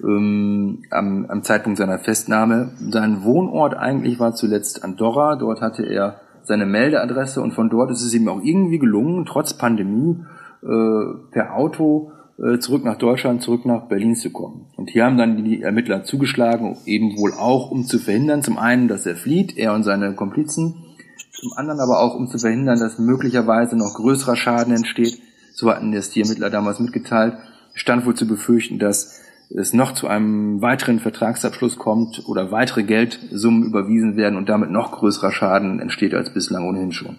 ähm, 0.03 0.83
am, 0.91 1.25
am 1.27 1.43
Zeitpunkt 1.43 1.77
seiner 1.77 1.99
Festnahme. 1.99 2.71
Sein 2.89 3.23
Wohnort 3.23 3.75
eigentlich 3.75 4.19
war 4.19 4.33
zuletzt 4.33 4.83
Andorra. 4.83 5.35
Dort 5.35 5.61
hatte 5.61 5.83
er 5.83 6.19
seine 6.43 6.65
Meldeadresse 6.65 7.41
und 7.41 7.53
von 7.53 7.69
dort 7.69 7.91
ist 7.91 8.03
es 8.03 8.13
ihm 8.13 8.27
auch 8.27 8.41
irgendwie 8.43 8.79
gelungen, 8.79 9.25
trotz 9.25 9.53
Pandemie 9.53 10.23
äh, 10.63 11.31
per 11.31 11.55
Auto 11.55 12.11
äh, 12.37 12.59
zurück 12.59 12.83
nach 12.83 12.97
Deutschland, 12.97 13.41
zurück 13.41 13.65
nach 13.65 13.87
Berlin 13.87 14.15
zu 14.15 14.29
kommen. 14.29 14.67
Und 14.75 14.89
hier 14.89 15.05
haben 15.05 15.17
dann 15.17 15.43
die 15.43 15.61
Ermittler 15.61 16.03
zugeschlagen, 16.03 16.77
eben 16.85 17.17
wohl 17.17 17.33
auch, 17.33 17.71
um 17.71 17.85
zu 17.85 17.97
verhindern, 17.97 18.43
zum 18.43 18.57
einen, 18.57 18.87
dass 18.87 19.05
er 19.05 19.15
flieht, 19.15 19.57
er 19.57 19.73
und 19.73 19.83
seine 19.83 20.13
Komplizen, 20.13 20.75
zum 21.31 21.53
anderen 21.53 21.79
aber 21.79 21.99
auch, 21.99 22.15
um 22.15 22.27
zu 22.27 22.37
verhindern, 22.37 22.79
dass 22.79 22.99
möglicherweise 22.99 23.75
noch 23.77 23.93
größerer 23.95 24.35
Schaden 24.35 24.73
entsteht. 24.73 25.19
So 25.53 25.69
hatten 25.69 25.93
es 25.93 26.09
die 26.09 26.21
Ermittler 26.21 26.49
damals 26.49 26.79
mitgeteilt. 26.79 27.35
Stand 27.73 28.05
wohl 28.05 28.15
zu 28.15 28.27
befürchten, 28.27 28.79
dass 28.79 29.21
es 29.49 29.73
noch 29.73 29.93
zu 29.93 30.07
einem 30.07 30.61
weiteren 30.61 30.99
Vertragsabschluss 30.99 31.77
kommt 31.77 32.23
oder 32.27 32.51
weitere 32.51 32.83
Geldsummen 32.83 33.63
überwiesen 33.63 34.15
werden 34.15 34.37
und 34.37 34.49
damit 34.49 34.71
noch 34.71 34.91
größerer 34.91 35.31
Schaden 35.31 35.79
entsteht 35.79 36.13
als 36.13 36.33
bislang 36.33 36.67
ohnehin 36.67 36.91
schon. 36.91 37.17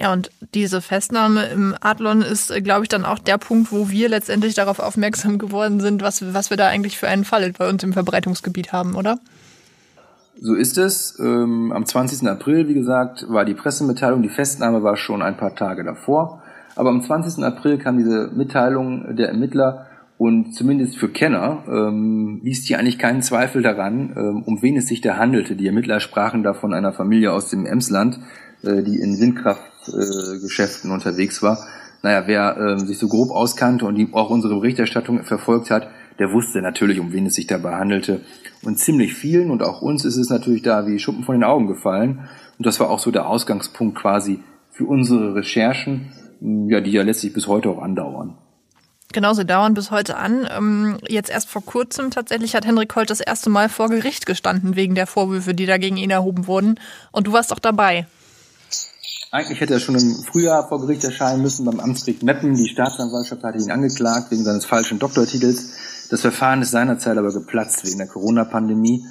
Ja, 0.00 0.12
und 0.12 0.30
diese 0.54 0.80
Festnahme 0.80 1.46
im 1.46 1.74
Adlon 1.80 2.22
ist, 2.22 2.50
äh, 2.50 2.60
glaube 2.60 2.82
ich, 2.82 2.88
dann 2.88 3.04
auch 3.04 3.20
der 3.20 3.38
Punkt, 3.38 3.70
wo 3.70 3.90
wir 3.90 4.08
letztendlich 4.08 4.54
darauf 4.54 4.80
aufmerksam 4.80 5.38
geworden 5.38 5.80
sind, 5.80 6.02
was, 6.02 6.34
was 6.34 6.50
wir 6.50 6.56
da 6.56 6.66
eigentlich 6.66 6.98
für 6.98 7.06
einen 7.06 7.24
Fall 7.24 7.52
bei 7.52 7.68
uns 7.68 7.82
im 7.84 7.92
Verbreitungsgebiet 7.92 8.72
haben, 8.72 8.96
oder? 8.96 9.18
So 10.40 10.54
ist 10.54 10.78
es. 10.78 11.16
Ähm, 11.20 11.70
am 11.72 11.86
20. 11.86 12.28
April, 12.28 12.66
wie 12.66 12.74
gesagt, 12.74 13.24
war 13.28 13.44
die 13.44 13.54
Pressemitteilung. 13.54 14.22
Die 14.22 14.28
Festnahme 14.28 14.82
war 14.82 14.96
schon 14.96 15.22
ein 15.22 15.36
paar 15.36 15.54
Tage 15.54 15.84
davor. 15.84 16.42
Aber 16.74 16.90
am 16.90 17.00
20. 17.00 17.44
April 17.44 17.78
kam 17.78 17.98
diese 17.98 18.32
Mitteilung 18.34 19.14
der 19.14 19.28
Ermittler 19.28 19.86
und 20.16 20.54
zumindest 20.54 20.96
für 20.96 21.08
Kenner 21.08 21.64
ähm, 21.68 22.40
ließ 22.44 22.64
die 22.64 22.76
eigentlich 22.76 22.98
keinen 22.98 23.22
Zweifel 23.22 23.62
daran, 23.62 24.14
ähm, 24.16 24.42
um 24.44 24.62
wen 24.62 24.76
es 24.76 24.86
sich 24.86 25.00
da 25.00 25.16
handelte. 25.16 25.56
Die 25.56 25.66
Ermittler 25.66 25.98
sprachen 25.98 26.44
da 26.44 26.54
von 26.54 26.72
einer 26.72 26.92
Familie 26.92 27.32
aus 27.32 27.50
dem 27.50 27.66
Emsland, 27.66 28.20
äh, 28.62 28.82
die 28.82 29.00
in 29.00 29.18
Windkraftgeschäften 29.18 30.90
äh, 30.90 30.94
unterwegs 30.94 31.42
war. 31.42 31.58
Naja, 32.02 32.24
wer 32.26 32.56
äh, 32.56 32.78
sich 32.78 32.98
so 32.98 33.08
grob 33.08 33.30
auskannte 33.30 33.86
und 33.86 33.96
die 33.96 34.08
auch 34.12 34.30
unsere 34.30 34.54
Berichterstattung 34.54 35.24
verfolgt 35.24 35.70
hat, 35.70 35.88
der 36.20 36.32
wusste 36.32 36.62
natürlich, 36.62 37.00
um 37.00 37.12
wen 37.12 37.26
es 37.26 37.34
sich 37.34 37.48
dabei 37.48 37.74
handelte. 37.74 38.20
Und 38.62 38.78
ziemlich 38.78 39.14
vielen 39.14 39.50
und 39.50 39.64
auch 39.64 39.82
uns 39.82 40.04
ist 40.04 40.16
es 40.16 40.30
natürlich 40.30 40.62
da 40.62 40.86
wie 40.86 41.00
Schuppen 41.00 41.24
von 41.24 41.34
den 41.34 41.44
Augen 41.44 41.66
gefallen. 41.66 42.28
Und 42.56 42.66
das 42.66 42.78
war 42.78 42.88
auch 42.88 43.00
so 43.00 43.10
der 43.10 43.26
Ausgangspunkt 43.26 43.98
quasi 43.98 44.38
für 44.70 44.84
unsere 44.84 45.34
Recherchen, 45.34 46.12
ja, 46.68 46.80
die 46.80 46.92
ja 46.92 47.02
letztlich 47.02 47.32
bis 47.32 47.48
heute 47.48 47.68
auch 47.68 47.82
andauern. 47.82 48.38
Genau, 49.14 49.32
sie 49.32 49.46
dauern 49.46 49.74
bis 49.74 49.92
heute 49.92 50.16
an. 50.16 50.48
Ähm, 50.50 50.98
jetzt 51.06 51.30
erst 51.30 51.48
vor 51.48 51.64
kurzem 51.64 52.10
tatsächlich 52.10 52.56
hat 52.56 52.66
Henrik 52.66 52.96
Holt 52.96 53.10
das 53.10 53.20
erste 53.20 53.48
Mal 53.48 53.68
vor 53.68 53.88
Gericht 53.88 54.26
gestanden 54.26 54.74
wegen 54.74 54.96
der 54.96 55.06
Vorwürfe, 55.06 55.54
die 55.54 55.66
da 55.66 55.78
gegen 55.78 55.96
ihn 55.96 56.10
erhoben 56.10 56.48
wurden. 56.48 56.80
Und 57.12 57.28
du 57.28 57.32
warst 57.32 57.52
auch 57.52 57.60
dabei. 57.60 58.08
Eigentlich 59.30 59.60
hätte 59.60 59.74
er 59.74 59.78
schon 59.78 59.94
im 59.94 60.16
Frühjahr 60.24 60.66
vor 60.66 60.80
Gericht 60.80 61.04
erscheinen 61.04 61.42
müssen 61.42 61.64
beim 61.64 61.78
Amtsgericht 61.78 62.24
Meppen. 62.24 62.56
Die 62.56 62.68
Staatsanwaltschaft 62.68 63.44
hatte 63.44 63.58
ihn 63.58 63.70
angeklagt 63.70 64.32
wegen 64.32 64.42
seines 64.42 64.64
falschen 64.64 64.98
Doktortitels. 64.98 66.08
Das 66.10 66.20
Verfahren 66.20 66.60
ist 66.62 66.72
seinerzeit 66.72 67.16
aber 67.16 67.32
geplatzt 67.32 67.86
wegen 67.86 67.98
der 67.98 68.08
Corona-Pandemie. 68.08 69.06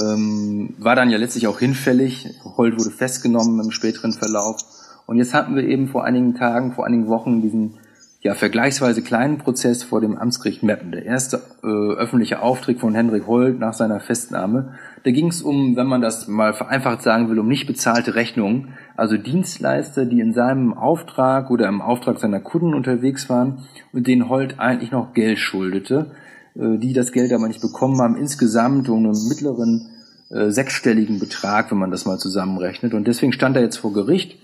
Ähm, 0.00 0.76
war 0.78 0.96
dann 0.96 1.10
ja 1.10 1.18
letztlich 1.18 1.46
auch 1.46 1.58
hinfällig. 1.58 2.40
Holt 2.56 2.78
wurde 2.78 2.90
festgenommen 2.90 3.62
im 3.62 3.70
späteren 3.70 4.14
Verlauf. 4.14 4.62
Und 5.04 5.18
jetzt 5.18 5.34
hatten 5.34 5.56
wir 5.56 5.64
eben 5.64 5.88
vor 5.88 6.04
einigen 6.04 6.36
Tagen, 6.36 6.72
vor 6.72 6.86
einigen 6.86 7.08
Wochen 7.08 7.42
diesen 7.42 7.78
ja, 8.22 8.34
vergleichsweise 8.34 9.02
kleinen 9.02 9.38
Prozess 9.38 9.82
vor 9.82 10.00
dem 10.00 10.16
Amtsgericht 10.16 10.62
Meppen. 10.62 10.92
Der 10.92 11.04
erste 11.04 11.42
äh, 11.64 11.66
öffentliche 11.66 12.40
Auftritt 12.40 12.78
von 12.78 12.94
Henrik 12.94 13.26
Holt 13.26 13.58
nach 13.58 13.74
seiner 13.74 13.98
Festnahme. 13.98 14.74
Da 15.02 15.10
ging 15.10 15.26
es 15.26 15.42
um, 15.42 15.74
wenn 15.74 15.88
man 15.88 16.00
das 16.00 16.28
mal 16.28 16.54
vereinfacht 16.54 17.02
sagen 17.02 17.28
will, 17.28 17.40
um 17.40 17.48
nicht 17.48 17.66
bezahlte 17.66 18.14
Rechnungen, 18.14 18.74
also 18.96 19.16
Dienstleister, 19.16 20.04
die 20.06 20.20
in 20.20 20.34
seinem 20.34 20.72
Auftrag 20.72 21.50
oder 21.50 21.66
im 21.66 21.82
Auftrag 21.82 22.20
seiner 22.20 22.38
Kunden 22.38 22.74
unterwegs 22.74 23.28
waren 23.28 23.66
und 23.92 24.06
denen 24.06 24.28
Holt 24.28 24.60
eigentlich 24.60 24.92
noch 24.92 25.14
Geld 25.14 25.40
schuldete, 25.40 26.12
äh, 26.54 26.78
die 26.78 26.92
das 26.92 27.10
Geld 27.10 27.32
aber 27.32 27.48
nicht 27.48 27.60
bekommen 27.60 28.00
haben, 28.00 28.16
insgesamt 28.16 28.88
um 28.88 28.98
einen 28.98 29.28
mittleren 29.28 29.88
äh, 30.30 30.48
sechsstelligen 30.50 31.18
Betrag, 31.18 31.72
wenn 31.72 31.78
man 31.78 31.90
das 31.90 32.06
mal 32.06 32.18
zusammenrechnet. 32.18 32.94
Und 32.94 33.08
deswegen 33.08 33.32
stand 33.32 33.56
er 33.56 33.62
jetzt 33.62 33.78
vor 33.78 33.92
Gericht 33.92 34.36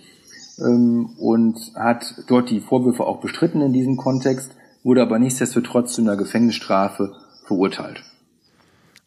und 0.58 1.56
hat 1.74 2.14
dort 2.28 2.50
die 2.50 2.60
Vorwürfe 2.60 3.04
auch 3.04 3.20
bestritten 3.20 3.60
in 3.60 3.72
diesem 3.72 3.96
Kontext, 3.96 4.52
wurde 4.82 5.02
aber 5.02 5.18
nichtsdestotrotz 5.18 5.94
zu 5.94 6.02
einer 6.02 6.16
Gefängnisstrafe 6.16 7.12
verurteilt. 7.46 8.02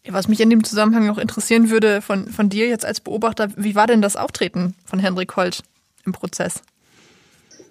Was 0.10 0.28
mich 0.28 0.42
in 0.42 0.50
dem 0.50 0.64
Zusammenhang 0.64 1.06
noch 1.06 1.20
interessieren 1.20 1.70
würde 1.70 2.02
von, 2.02 2.28
von 2.28 2.50
dir 2.50 2.68
jetzt 2.68 2.86
als 2.86 3.02
Beobachter, 3.02 3.50
wie 3.56 3.76
war 3.76 3.86
denn 3.86 4.02
das 4.02 4.16
Auftreten 4.16 4.74
von 4.86 5.00
Henrik 5.00 5.36
Holt 5.36 5.64
im 6.06 6.12
Prozess? 6.12 6.64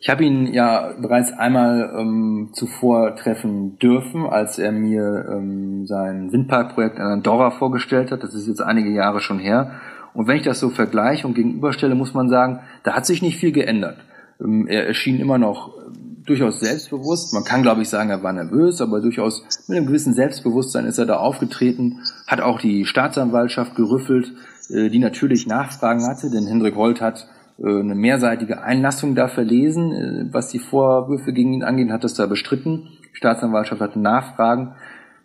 Ich 0.03 0.09
habe 0.09 0.25
ihn 0.25 0.47
ja 0.47 0.95
bereits 0.99 1.31
einmal 1.33 1.95
ähm, 1.95 2.51
zuvor 2.55 3.17
treffen 3.17 3.79
dürfen, 3.79 4.25
als 4.25 4.59
er 4.59 4.73
mir 4.73 5.27
ähm, 5.31 5.87
sein 5.87 6.33
Windparkprojekt 6.33 6.97
in 6.97 7.05
Andorra 7.05 7.51
vorgestellt 7.51 8.11
hat. 8.11 8.23
Das 8.23 8.33
ist 8.33 8.47
jetzt 8.47 8.63
einige 8.63 8.91
Jahre 8.91 9.21
schon 9.21 9.39
her. 9.39 9.73
Und 10.15 10.27
wenn 10.27 10.37
ich 10.37 10.43
das 10.43 10.61
so 10.61 10.71
vergleiche 10.71 11.27
und 11.27 11.35
gegenüberstelle, 11.35 11.95
muss 11.95 12.15
man 12.15 12.29
sagen, 12.29 12.61
da 12.83 12.95
hat 12.95 13.07
sich 13.07 13.23
nicht 13.23 13.39
viel 13.39 13.53
geändert. 13.53 13.99
Ähm, 14.41 14.67
er 14.67 14.87
erschien 14.87 15.21
immer 15.21 15.39
noch 15.39 15.77
äh, 15.79 15.81
durchaus 16.27 16.61
selbstbewusst. 16.61 17.33
Man 17.35 17.45
kann, 17.45 17.63
glaube 17.63 17.83
ich, 17.83 17.89
sagen, 17.89 18.11
er 18.11 18.23
war 18.23 18.33
nervös, 18.33 18.81
aber 18.81 19.01
durchaus 19.01 19.43
mit 19.69 19.77
einem 19.77 19.87
gewissen 19.87 20.15
Selbstbewusstsein 20.15 20.87
ist 20.87 20.99
er 20.99 21.07
da 21.07 21.17
aufgetreten, 21.17 22.01
hat 22.27 22.41
auch 22.41 22.61
die 22.61 22.85
Staatsanwaltschaft 22.85 23.75
gerüffelt, 23.77 24.33
äh, 24.71 24.89
die 24.89 24.99
natürlich 24.99 25.47
Nachfragen 25.47 26.07
hatte, 26.07 26.31
denn 26.31 26.47
Hendrik 26.47 26.77
Holt 26.77 27.01
hat 27.01 27.29
äh, 27.59 27.67
eine 27.69 27.95
mehrseitige 27.95 28.63
Einlassung 28.63 29.15
da 29.15 29.29
verlesen, 29.29 30.31
was 30.33 30.49
die 30.49 30.59
Vorwürfe 30.59 31.33
gegen 31.33 31.53
ihn 31.53 31.63
angeht, 31.63 31.91
hat 31.91 32.05
das 32.05 32.15
da 32.15 32.27
bestritten. 32.27 32.89
Die 33.13 33.17
Staatsanwaltschaft 33.17 33.81
hatte 33.81 34.01
Nachfragen. 34.01 34.75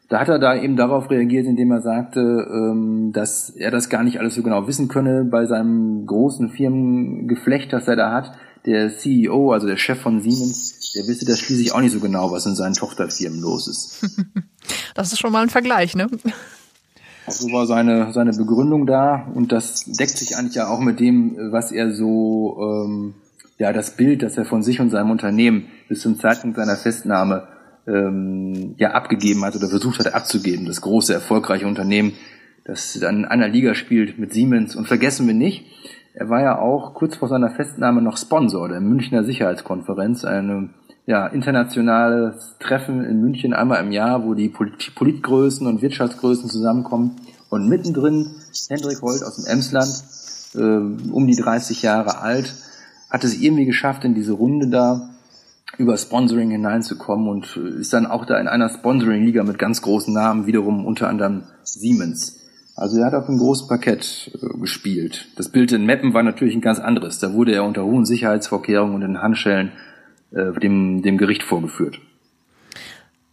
Da 0.07 0.19
hat 0.19 0.29
er 0.29 0.37
da 0.37 0.55
eben 0.55 0.75
darauf 0.75 1.09
reagiert, 1.09 1.47
indem 1.47 1.71
er 1.71 1.81
sagte, 1.81 2.19
ähm, 2.19 3.11
dass 3.11 3.49
er 3.49 3.71
das 3.71 3.89
gar 3.89 4.03
nicht 4.03 4.19
alles 4.19 4.35
so 4.35 4.43
genau 4.43 4.67
wissen 4.67 4.87
könne 4.87 5.23
bei 5.23 5.47
seinem 5.47 6.05
großen 6.05 6.49
Firmengeflecht, 6.49 7.73
das 7.73 7.87
er 7.87 7.95
da 7.95 8.11
hat. 8.11 8.33
Der 8.67 8.95
CEO, 8.95 9.51
also 9.51 9.67
der 9.67 9.77
Chef 9.77 9.99
von 9.99 10.21
Siemens, 10.21 10.93
der 10.95 11.07
wisse 11.07 11.25
das 11.25 11.39
schließlich 11.39 11.73
auch 11.73 11.81
nicht 11.81 11.91
so 11.91 11.99
genau, 11.99 12.31
was 12.31 12.45
in 12.45 12.55
seinen 12.55 12.73
Tochterfirmen 12.73 13.41
los 13.41 13.67
ist. 13.67 14.05
Das 14.95 15.11
ist 15.11 15.19
schon 15.19 15.31
mal 15.31 15.43
ein 15.43 15.49
Vergleich, 15.49 15.95
ne? 15.95 16.07
So 17.27 17.51
war 17.51 17.67
seine, 17.67 18.13
seine 18.13 18.31
Begründung 18.31 18.87
da 18.87 19.27
und 19.35 19.51
das 19.51 19.83
deckt 19.85 20.17
sich 20.17 20.37
eigentlich 20.37 20.55
ja 20.55 20.69
auch 20.69 20.79
mit 20.79 20.99
dem, 20.99 21.35
was 21.51 21.71
er 21.71 21.93
so, 21.93 22.57
ähm, 22.59 23.13
ja, 23.57 23.73
das 23.73 23.91
Bild, 23.97 24.23
das 24.23 24.37
er 24.37 24.45
von 24.45 24.63
sich 24.63 24.79
und 24.79 24.89
seinem 24.89 25.11
Unternehmen 25.11 25.65
bis 25.89 26.01
zum 26.01 26.17
Zeitpunkt 26.17 26.55
seiner 26.55 26.77
Festnahme 26.77 27.47
ähm, 27.87 28.75
ja 28.77 28.91
abgegeben 28.91 29.43
hat 29.45 29.55
oder 29.55 29.67
versucht 29.67 29.99
hat 29.99 30.13
abzugeben. 30.13 30.65
Das 30.65 30.81
große, 30.81 31.13
erfolgreiche 31.13 31.67
Unternehmen, 31.67 32.13
das 32.63 32.97
dann 32.99 33.19
in 33.19 33.25
einer 33.25 33.47
Liga 33.47 33.75
spielt 33.75 34.17
mit 34.17 34.33
Siemens. 34.33 34.75
Und 34.75 34.87
vergessen 34.87 35.27
wir 35.27 35.33
nicht, 35.33 35.65
er 36.13 36.29
war 36.29 36.41
ja 36.41 36.59
auch 36.59 36.93
kurz 36.93 37.15
vor 37.15 37.27
seiner 37.27 37.49
Festnahme 37.49 38.01
noch 38.01 38.17
Sponsor 38.17 38.69
der 38.69 38.79
Münchner 38.79 39.23
Sicherheitskonferenz, 39.23 40.23
eine 40.25 40.69
ja, 41.05 41.27
internationales 41.27 42.55
Treffen 42.59 43.03
in 43.03 43.21
München 43.21 43.53
einmal 43.53 43.83
im 43.83 43.91
Jahr, 43.91 44.25
wo 44.25 44.33
die 44.33 44.49
Polit 44.49 44.95
Politgrößen 44.95 45.67
und 45.67 45.81
Wirtschaftsgrößen 45.81 46.49
zusammenkommen. 46.49 47.17
Und 47.49 47.69
mittendrin 47.69 48.31
Hendrik 48.69 49.01
Holt 49.01 49.23
aus 49.23 49.35
dem 49.35 49.45
Emsland, 49.45 50.03
äh, 50.55 51.11
um 51.11 51.27
die 51.27 51.35
30 51.35 51.83
Jahre 51.83 52.21
alt, 52.21 52.55
hat 53.09 53.23
es 53.23 53.39
irgendwie 53.39 53.65
geschafft, 53.65 54.03
in 54.03 54.15
diese 54.15 54.33
Runde 54.33 54.67
da 54.67 55.09
über 55.77 55.97
Sponsoring 55.97 56.51
hineinzukommen 56.51 57.27
und 57.27 57.57
äh, 57.57 57.79
ist 57.79 57.93
dann 57.93 58.05
auch 58.05 58.25
da 58.25 58.39
in 58.39 58.47
einer 58.47 58.69
Sponsoring-Liga 58.69 59.43
mit 59.43 59.59
ganz 59.59 59.81
großen 59.81 60.13
Namen, 60.13 60.47
wiederum 60.47 60.85
unter 60.85 61.07
anderem 61.07 61.43
Siemens. 61.63 62.39
Also 62.75 62.99
er 62.99 63.05
hat 63.05 63.13
auf 63.13 63.29
einem 63.29 63.37
großen 63.37 63.67
Parkett 63.67 64.31
äh, 64.33 64.59
gespielt. 64.59 65.27
Das 65.37 65.49
Bild 65.49 65.71
in 65.71 65.85
Meppen 65.85 66.13
war 66.13 66.23
natürlich 66.23 66.55
ein 66.55 66.61
ganz 66.61 66.79
anderes. 66.79 67.19
Da 67.19 67.33
wurde 67.33 67.53
er 67.53 67.63
unter 67.63 67.83
hohen 67.85 68.05
Sicherheitsvorkehrungen 68.05 68.95
und 68.95 69.01
in 69.01 69.21
Handschellen 69.21 69.71
äh, 70.31 70.51
dem, 70.59 71.01
dem 71.01 71.17
Gericht 71.17 71.43
vorgeführt. 71.43 71.99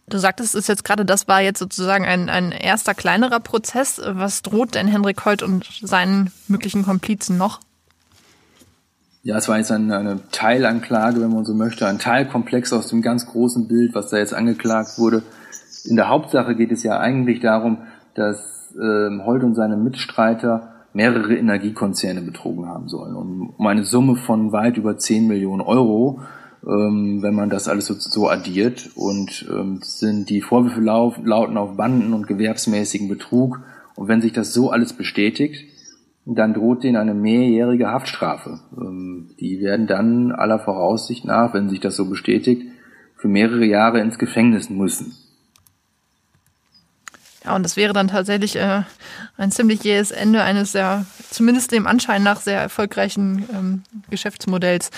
Du 0.07 0.17
sagtest, 0.17 0.53
es 0.53 0.61
ist 0.61 0.67
jetzt 0.67 0.83
gerade, 0.83 1.05
das 1.05 1.27
war 1.27 1.41
jetzt 1.41 1.59
sozusagen 1.59 2.05
ein, 2.05 2.29
ein 2.29 2.51
erster 2.51 2.93
kleinerer 2.93 3.39
Prozess. 3.39 4.01
Was 4.05 4.41
droht 4.41 4.75
denn 4.75 4.87
Henrik 4.87 5.25
Holt 5.25 5.43
und 5.43 5.65
seinen 5.81 6.31
möglichen 6.47 6.83
Komplizen 6.83 7.37
noch? 7.37 7.59
Ja, 9.25 9.37
es 9.37 9.47
war 9.47 9.57
jetzt 9.57 9.71
eine, 9.71 9.97
eine 9.97 10.19
Teilanklage, 10.31 11.21
wenn 11.21 11.31
man 11.31 11.45
so 11.45 11.53
möchte, 11.53 11.87
ein 11.87 11.97
Teilkomplex 11.97 12.73
aus 12.73 12.89
dem 12.89 13.01
ganz 13.01 13.25
großen 13.25 13.69
Bild, 13.69 13.95
was 13.95 14.09
da 14.09 14.17
jetzt 14.17 14.33
angeklagt 14.33 14.97
wurde. 14.97 15.23
In 15.85 15.95
der 15.95 16.09
Hauptsache 16.09 16.55
geht 16.55 16.73
es 16.73 16.83
ja 16.83 16.99
eigentlich 16.99 17.39
darum, 17.39 17.77
dass 18.15 18.75
ähm, 18.75 19.21
Holt 19.25 19.43
und 19.43 19.55
seine 19.55 19.77
Mitstreiter 19.77 20.73
mehrere 20.91 21.37
Energiekonzerne 21.37 22.21
betrogen 22.21 22.67
haben 22.67 22.89
sollen. 22.89 23.15
Um, 23.15 23.53
um 23.57 23.65
eine 23.65 23.85
Summe 23.85 24.17
von 24.17 24.51
weit 24.51 24.75
über 24.75 24.97
10 24.97 25.25
Millionen 25.25 25.61
Euro, 25.61 26.19
ähm, 26.67 27.19
wenn 27.21 27.33
man 27.33 27.49
das 27.49 27.69
alles 27.69 27.85
so, 27.85 27.93
so 27.93 28.27
addiert. 28.27 28.89
Und 28.95 29.47
ähm, 29.49 29.79
sind 29.81 30.29
die 30.29 30.41
Vorwürfe 30.41 30.81
lauten 30.81 31.55
auf 31.55 31.77
Banden 31.77 32.11
und 32.11 32.27
gewerbsmäßigen 32.27 33.07
Betrug. 33.07 33.61
Und 33.95 34.09
wenn 34.09 34.21
sich 34.21 34.33
das 34.33 34.53
so 34.53 34.69
alles 34.69 34.91
bestätigt, 34.91 35.72
dann 36.25 36.53
droht 36.53 36.83
denen 36.83 36.97
eine 36.97 37.13
mehrjährige 37.13 37.87
Haftstrafe. 37.87 38.59
Ähm, 38.77 39.31
die 39.39 39.61
werden 39.61 39.87
dann 39.87 40.31
aller 40.31 40.59
Voraussicht 40.59 41.25
nach, 41.25 41.53
wenn 41.53 41.69
sich 41.69 41.79
das 41.79 41.95
so 41.95 42.09
bestätigt, 42.09 42.63
für 43.17 43.27
mehrere 43.27 43.65
Jahre 43.65 43.99
ins 43.99 44.17
Gefängnis 44.17 44.69
müssen. 44.69 45.17
Ja, 47.43 47.55
und 47.55 47.63
das 47.63 47.75
wäre 47.75 47.93
dann 47.93 48.07
tatsächlich 48.07 48.55
äh, 48.55 48.83
ein 49.37 49.51
ziemlich 49.51 49.83
jähes 49.83 50.11
Ende 50.11 50.43
eines 50.43 50.71
sehr, 50.71 51.05
zumindest 51.29 51.71
dem 51.71 51.87
Anschein 51.87 52.23
nach 52.23 52.39
sehr 52.39 52.59
erfolgreichen 52.59 53.45
ähm, 53.53 53.83
Geschäftsmodells. 54.09 54.91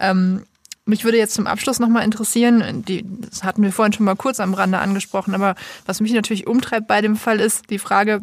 Ähm, 0.00 0.42
mich 0.84 1.04
würde 1.04 1.18
jetzt 1.18 1.34
zum 1.34 1.46
Abschluss 1.46 1.78
nochmal 1.78 2.04
interessieren, 2.04 2.84
die, 2.84 3.04
das 3.06 3.44
hatten 3.44 3.62
wir 3.62 3.72
vorhin 3.72 3.92
schon 3.92 4.04
mal 4.04 4.16
kurz 4.16 4.40
am 4.40 4.52
Rande 4.54 4.78
angesprochen, 4.78 5.32
aber 5.32 5.54
was 5.86 6.00
mich 6.00 6.12
natürlich 6.12 6.48
umtreibt 6.48 6.88
bei 6.88 7.00
dem 7.00 7.14
Fall 7.14 7.38
ist 7.38 7.70
die 7.70 7.78
Frage, 7.78 8.22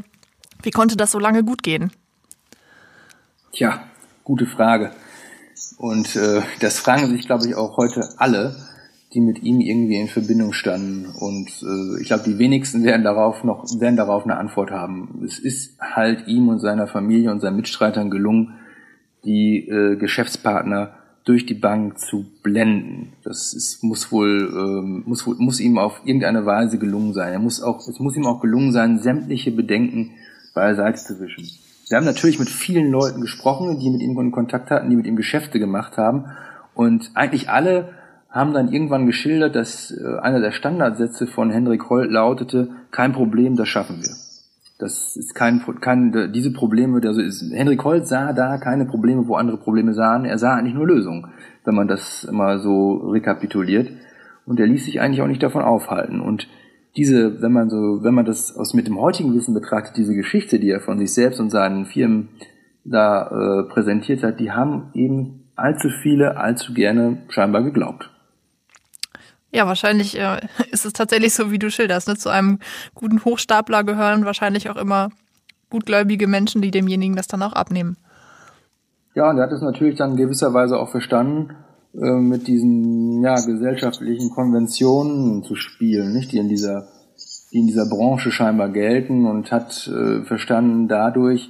wie 0.61 0.71
konnte 0.71 0.97
das 0.97 1.11
so 1.11 1.19
lange 1.19 1.45
gut 1.45 1.63
gehen? 1.63 1.91
Tja, 3.59 3.81
gute 4.23 4.45
Frage. 4.45 4.91
Und 5.77 6.15
äh, 6.15 6.41
das 6.61 6.79
fragen 6.79 7.07
sich, 7.07 7.25
glaube 7.25 7.45
ich, 7.45 7.55
auch 7.55 7.75
heute 7.75 8.07
alle 8.15 8.55
die 9.13 9.19
mit 9.19 9.43
ihm 9.43 9.59
irgendwie 9.59 9.99
in 9.99 10.07
Verbindung 10.07 10.53
standen. 10.53 11.07
Und 11.07 11.49
äh, 11.61 12.01
ich 12.01 12.07
glaube, 12.07 12.23
die 12.25 12.39
wenigsten 12.39 12.83
werden 12.85 13.03
darauf 13.03 13.43
noch 13.43 13.65
werden 13.81 13.97
darauf 13.97 14.23
eine 14.23 14.37
Antwort 14.37 14.71
haben. 14.71 15.21
Es 15.25 15.39
ist 15.39 15.77
halt 15.81 16.25
ihm 16.27 16.47
und 16.47 16.59
seiner 16.59 16.87
Familie 16.87 17.31
und 17.31 17.41
seinen 17.41 17.57
Mitstreitern 17.57 18.09
gelungen, 18.09 18.53
die 19.25 19.67
äh, 19.67 19.97
Geschäftspartner 19.97 20.93
durch 21.25 21.45
die 21.45 21.55
Bank 21.55 21.99
zu 21.99 22.27
blenden. 22.41 23.11
Das 23.25 23.53
ist, 23.53 23.83
muss 23.83 24.09
wohl 24.09 24.53
ähm, 24.53 25.03
muss 25.05 25.25
muss 25.25 25.59
ihm 25.59 25.77
auf 25.77 25.99
irgendeine 26.05 26.45
Weise 26.45 26.77
gelungen 26.77 27.13
sein. 27.13 27.33
Er 27.33 27.39
muss 27.39 27.61
auch 27.61 27.85
es 27.85 27.99
muss 27.99 28.15
ihm 28.15 28.25
auch 28.25 28.39
gelungen 28.39 28.71
sein, 28.71 28.99
sämtliche 28.99 29.51
Bedenken 29.51 30.11
beiseite 30.53 31.03
zu 31.03 31.19
wischen. 31.19 31.58
Wir 31.89 31.97
haben 31.97 32.05
natürlich 32.05 32.39
mit 32.39 32.49
vielen 32.49 32.91
Leuten 32.91 33.19
gesprochen, 33.21 33.79
die 33.79 33.89
mit 33.89 34.01
ihm 34.01 34.17
in 34.19 34.31
Kontakt 34.31 34.69
hatten, 34.69 34.89
die 34.89 34.95
mit 34.95 35.07
ihm 35.07 35.15
Geschäfte 35.15 35.59
gemacht 35.59 35.97
haben 35.97 36.25
und 36.75 37.11
eigentlich 37.15 37.49
alle 37.49 37.89
haben 38.29 38.53
dann 38.53 38.71
irgendwann 38.71 39.07
geschildert, 39.07 39.55
dass 39.55 39.91
äh, 39.91 40.19
einer 40.19 40.39
der 40.39 40.51
Standardsätze 40.51 41.25
von 41.25 41.49
Henrik 41.49 41.89
Holt 41.89 42.11
lautete, 42.11 42.69
kein 42.91 43.11
Problem, 43.11 43.55
das 43.55 43.67
schaffen 43.67 44.03
wir. 44.03 44.11
Das 44.77 45.17
ist 45.17 45.35
kein, 45.35 45.61
kein 45.81 46.31
diese 46.31 46.53
Probleme, 46.53 47.01
also 47.05 47.19
ist, 47.19 47.43
Henrik 47.51 47.83
Holt 47.83 48.07
sah 48.07 48.31
da 48.31 48.57
keine 48.57 48.85
Probleme, 48.85 49.27
wo 49.27 49.35
andere 49.35 49.57
Probleme 49.57 49.93
sahen. 49.93 50.23
Er 50.23 50.37
sah 50.37 50.55
eigentlich 50.55 50.75
nur 50.75 50.87
Lösungen, 50.87 51.27
wenn 51.65 51.75
man 51.75 51.89
das 51.89 52.29
mal 52.31 52.59
so 52.59 53.09
rekapituliert. 53.09 53.91
Und 54.45 54.59
er 54.59 54.67
ließ 54.67 54.85
sich 54.85 55.01
eigentlich 55.01 55.21
auch 55.21 55.27
nicht 55.27 55.43
davon 55.43 55.63
aufhalten. 55.63 56.21
Und 56.21 56.47
diese, 56.95 57.41
wenn 57.41 57.51
man 57.51 57.69
so, 57.69 58.03
wenn 58.03 58.13
man 58.13 58.25
das 58.25 58.55
aus 58.55 58.73
mit 58.73 58.87
dem 58.87 58.99
heutigen 58.99 59.33
Wissen 59.33 59.53
betrachtet, 59.53 59.97
diese 59.97 60.15
Geschichte, 60.15 60.59
die 60.59 60.69
er 60.69 60.81
von 60.81 60.99
sich 60.99 61.13
selbst 61.13 61.39
und 61.39 61.49
seinen 61.49 61.85
Firmen 61.85 62.29
da 62.83 63.27
äh, 63.27 63.63
präsentiert 63.71 64.23
hat, 64.23 64.39
die 64.39 64.51
haben 64.51 64.89
eben 64.93 65.49
allzu 65.55 65.89
viele 65.89 66.37
allzu 66.37 66.73
gerne 66.73 67.17
scheinbar 67.29 67.63
geglaubt. 67.63 68.09
Ja, 69.51 69.67
wahrscheinlich 69.67 70.17
äh, 70.19 70.39
ist 70.71 70.85
es 70.85 70.93
tatsächlich 70.93 71.33
so, 71.33 71.51
wie 71.51 71.59
du 71.59 71.69
schilderst. 71.69 72.07
Ne? 72.07 72.17
Zu 72.17 72.29
einem 72.29 72.59
guten 72.95 73.23
Hochstapler 73.23 73.83
gehören 73.83 74.25
wahrscheinlich 74.25 74.69
auch 74.69 74.77
immer 74.77 75.09
gutgläubige 75.69 76.27
Menschen, 76.27 76.61
die 76.61 76.71
demjenigen 76.71 77.15
das 77.15 77.27
dann 77.27 77.43
auch 77.43 77.53
abnehmen. 77.53 77.97
Ja, 79.15 79.29
und 79.29 79.37
er 79.37 79.43
hat 79.43 79.51
es 79.51 79.61
natürlich 79.61 79.97
dann 79.97 80.11
in 80.11 80.17
gewisser 80.17 80.53
Weise 80.53 80.77
auch 80.77 80.89
verstanden, 80.89 81.55
äh, 81.93 82.19
mit 82.19 82.47
diesen 82.47 83.23
ja, 83.23 83.35
gesellschaftlichen 83.35 84.29
Konventionen 84.29 85.43
zu 85.43 85.55
spielen, 85.55 86.13
nicht, 86.13 86.31
die 86.31 86.37
in 86.37 86.49
dieser, 86.49 86.87
die 87.51 87.59
in 87.59 87.67
dieser 87.67 87.87
Branche 87.87 88.31
scheinbar 88.31 88.69
gelten 88.69 89.25
und 89.25 89.51
hat 89.51 89.87
äh, 89.87 90.23
verstanden 90.23 90.87
dadurch, 90.87 91.49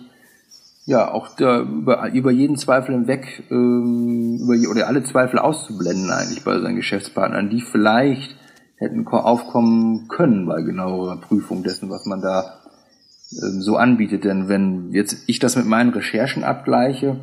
ja, 0.85 1.11
auch 1.11 1.35
da, 1.35 1.61
über, 1.61 2.11
über 2.13 2.31
jeden 2.31 2.55
Zweifel 2.55 2.95
hinweg, 2.95 3.43
ähm, 3.51 4.39
über, 4.41 4.71
oder 4.71 4.87
alle 4.87 5.03
Zweifel 5.03 5.39
auszublenden 5.39 6.09
eigentlich 6.09 6.43
bei 6.43 6.59
seinen 6.59 6.77
Geschäftspartnern, 6.77 7.49
die 7.49 7.61
vielleicht 7.61 8.35
hätten 8.77 9.05
aufkommen 9.07 10.07
können 10.07 10.45
bei 10.45 10.61
genauerer 10.61 11.17
Prüfung 11.17 11.63
dessen, 11.63 11.89
was 11.89 12.05
man 12.05 12.21
da 12.21 12.59
ähm, 13.33 13.61
so 13.61 13.75
anbietet. 13.75 14.23
Denn 14.23 14.47
wenn 14.47 14.91
jetzt 14.91 15.25
ich 15.27 15.39
das 15.39 15.55
mit 15.57 15.65
meinen 15.65 15.91
Recherchen 15.91 16.43
abgleiche, 16.43 17.17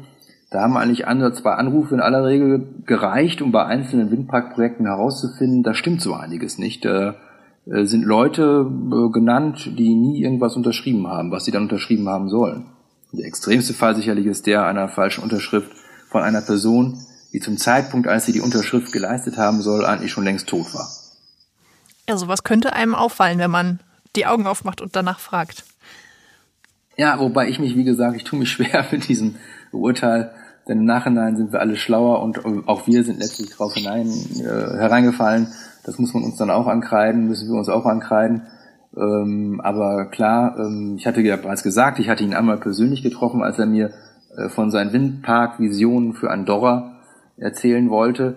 da 0.51 0.63
haben 0.63 0.77
eigentlich 0.77 1.09
andere, 1.09 1.33
zwei 1.33 1.53
Anrufe 1.55 1.95
in 1.95 2.01
aller 2.01 2.25
Regel 2.25 2.67
gereicht, 2.87 3.43
um 3.43 3.51
bei 3.51 3.65
einzelnen 3.65 4.11
Windparkprojekten 4.11 4.87
herauszufinden, 4.87 5.63
da 5.63 5.75
stimmt 5.75 6.01
so 6.01 6.15
einiges 6.15 6.59
nicht. 6.59 6.85
Da 6.85 7.17
äh, 7.67 7.85
sind 7.85 8.05
Leute 8.05 8.65
äh, 8.71 9.13
genannt, 9.13 9.73
die 9.77 9.95
nie 9.95 10.23
irgendwas 10.23 10.57
unterschrieben 10.57 11.09
haben, 11.09 11.33
was 11.33 11.45
sie 11.45 11.51
dann 11.51 11.65
unterschrieben 11.65 12.09
haben 12.09 12.29
sollen. 12.29 12.67
Der 13.13 13.27
extremste 13.27 13.75
Fall 13.75 13.97
sicherlich 13.97 14.27
ist 14.27 14.47
der 14.47 14.67
einer 14.67 14.89
falschen 14.89 15.25
Unterschrift 15.25 15.71
von 16.09 16.23
einer 16.23 16.43
Person, 16.43 17.01
die 17.33 17.41
zum 17.41 17.57
Zeitpunkt, 17.57 18.07
als 18.07 18.27
sie 18.27 18.33
die 18.33 18.41
Unterschrift 18.41 18.93
geleistet 18.93 19.39
haben 19.39 19.63
soll, 19.63 19.85
eigentlich 19.85 20.13
schon 20.13 20.25
längst 20.25 20.49
tot 20.49 20.73
war. 20.75 20.89
Ja, 22.09 22.17
sowas 22.17 22.45
könnte 22.45 22.73
einem 22.73 22.95
auffallen, 22.95 23.39
wenn 23.39 23.51
man 23.51 23.81
die 24.15 24.27
Augen 24.27 24.47
aufmacht 24.47 24.81
und 24.81 24.95
danach 24.95 25.19
fragt. 25.19 25.65
Ja, 26.97 27.19
wobei 27.21 27.49
ich 27.49 27.59
mich, 27.61 27.77
wie 27.77 27.85
gesagt, 27.85 28.17
ich 28.17 28.25
tue 28.25 28.39
mich 28.39 28.51
schwer 28.53 28.85
mit 28.91 29.09
diesem 29.09 29.37
Urteil, 29.73 30.33
denn 30.69 30.81
im 30.81 30.85
Nachhinein 30.85 31.37
sind 31.37 31.53
wir 31.53 31.61
alle 31.61 31.77
schlauer 31.77 32.23
und 32.23 32.45
auch 32.67 32.87
wir 32.87 33.05
sind 33.05 33.19
letztlich 33.19 33.51
drauf 33.51 33.75
hinein 33.75 34.09
äh, 34.41 34.79
hereingefallen. 34.79 35.49
Das 35.85 35.99
muss 35.99 36.15
man 36.15 36.25
uns 36.25 36.37
dann 36.37 36.51
auch 36.51 36.67
ankreiden, 36.67 37.29
müssen 37.29 37.49
wir 37.49 37.59
uns 37.59 37.69
auch 37.69 37.87
ankreiden. 37.87 38.43
Ähm, 38.97 39.61
aber 39.63 40.07
klar, 40.07 40.57
ähm, 40.59 40.97
ich 40.99 41.07
hatte 41.07 41.21
ja 41.21 41.37
bereits 41.37 41.63
gesagt, 41.63 41.99
ich 41.99 42.09
hatte 42.09 42.25
ihn 42.25 42.35
einmal 42.35 42.57
persönlich 42.57 43.03
getroffen, 43.03 43.43
als 43.43 43.59
er 43.59 43.67
mir 43.67 43.91
äh, 44.37 44.49
von 44.49 44.71
seinen 44.71 44.93
Windpark-Visionen 44.93 46.15
für 46.15 46.31
Andorra 46.31 46.97
erzählen 47.37 47.91
wollte. 47.91 48.37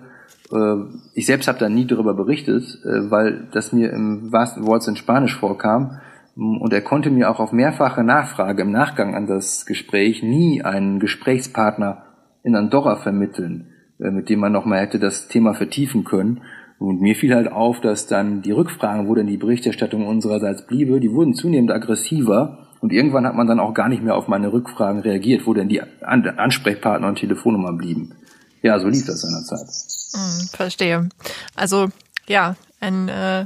Äh, 0.52 0.76
ich 1.14 1.26
selbst 1.26 1.48
habe 1.48 1.58
da 1.58 1.68
nie 1.68 1.86
darüber 1.86 2.14
berichtet, 2.14 2.78
äh, 2.84 3.10
weil 3.10 3.48
das 3.52 3.72
mir 3.72 3.90
im 3.90 4.30
wahrsten 4.30 4.66
Wort 4.66 4.86
in 4.86 4.96
Spanisch 4.96 5.36
vorkam. 5.36 5.98
Und 6.40 6.72
er 6.72 6.80
konnte 6.80 7.10
mir 7.10 7.30
auch 7.30 7.38
auf 7.38 7.52
mehrfache 7.52 8.02
Nachfrage 8.02 8.62
im 8.62 8.70
Nachgang 8.70 9.14
an 9.14 9.26
das 9.26 9.66
Gespräch 9.66 10.22
nie 10.22 10.62
einen 10.62 10.98
Gesprächspartner 10.98 12.04
in 12.42 12.56
Andorra 12.56 12.96
vermitteln, 12.96 13.74
äh, 13.98 14.10
mit 14.10 14.30
dem 14.30 14.40
man 14.40 14.50
nochmal 14.50 14.80
hätte 14.80 14.98
das 14.98 15.28
Thema 15.28 15.52
vertiefen 15.52 16.04
können. 16.04 16.40
Und 16.78 17.02
mir 17.02 17.14
fiel 17.14 17.34
halt 17.34 17.52
auf, 17.52 17.82
dass 17.82 18.06
dann 18.06 18.40
die 18.40 18.52
Rückfragen, 18.52 19.06
wo 19.06 19.14
denn 19.14 19.26
die 19.26 19.36
Berichterstattung 19.36 20.06
unsererseits 20.06 20.66
bliebe, 20.66 20.98
die 20.98 21.12
wurden 21.12 21.34
zunehmend 21.34 21.72
aggressiver. 21.72 22.68
Und 22.80 22.90
irgendwann 22.90 23.26
hat 23.26 23.34
man 23.34 23.46
dann 23.46 23.60
auch 23.60 23.74
gar 23.74 23.90
nicht 23.90 24.02
mehr 24.02 24.16
auf 24.16 24.26
meine 24.26 24.50
Rückfragen 24.50 25.02
reagiert, 25.02 25.46
wo 25.46 25.52
denn 25.52 25.68
die 25.68 25.82
Ansprechpartner 26.00 27.06
und 27.06 27.18
Telefonnummern 27.18 27.76
blieben. 27.76 28.14
Ja, 28.62 28.80
so 28.80 28.88
lief 28.88 29.04
das 29.04 29.20
seinerzeit. 29.20 29.68
Hm, 30.14 30.48
verstehe. 30.48 31.08
Also 31.54 31.88
ja, 32.26 32.56
ein 32.80 33.10
äh, 33.10 33.44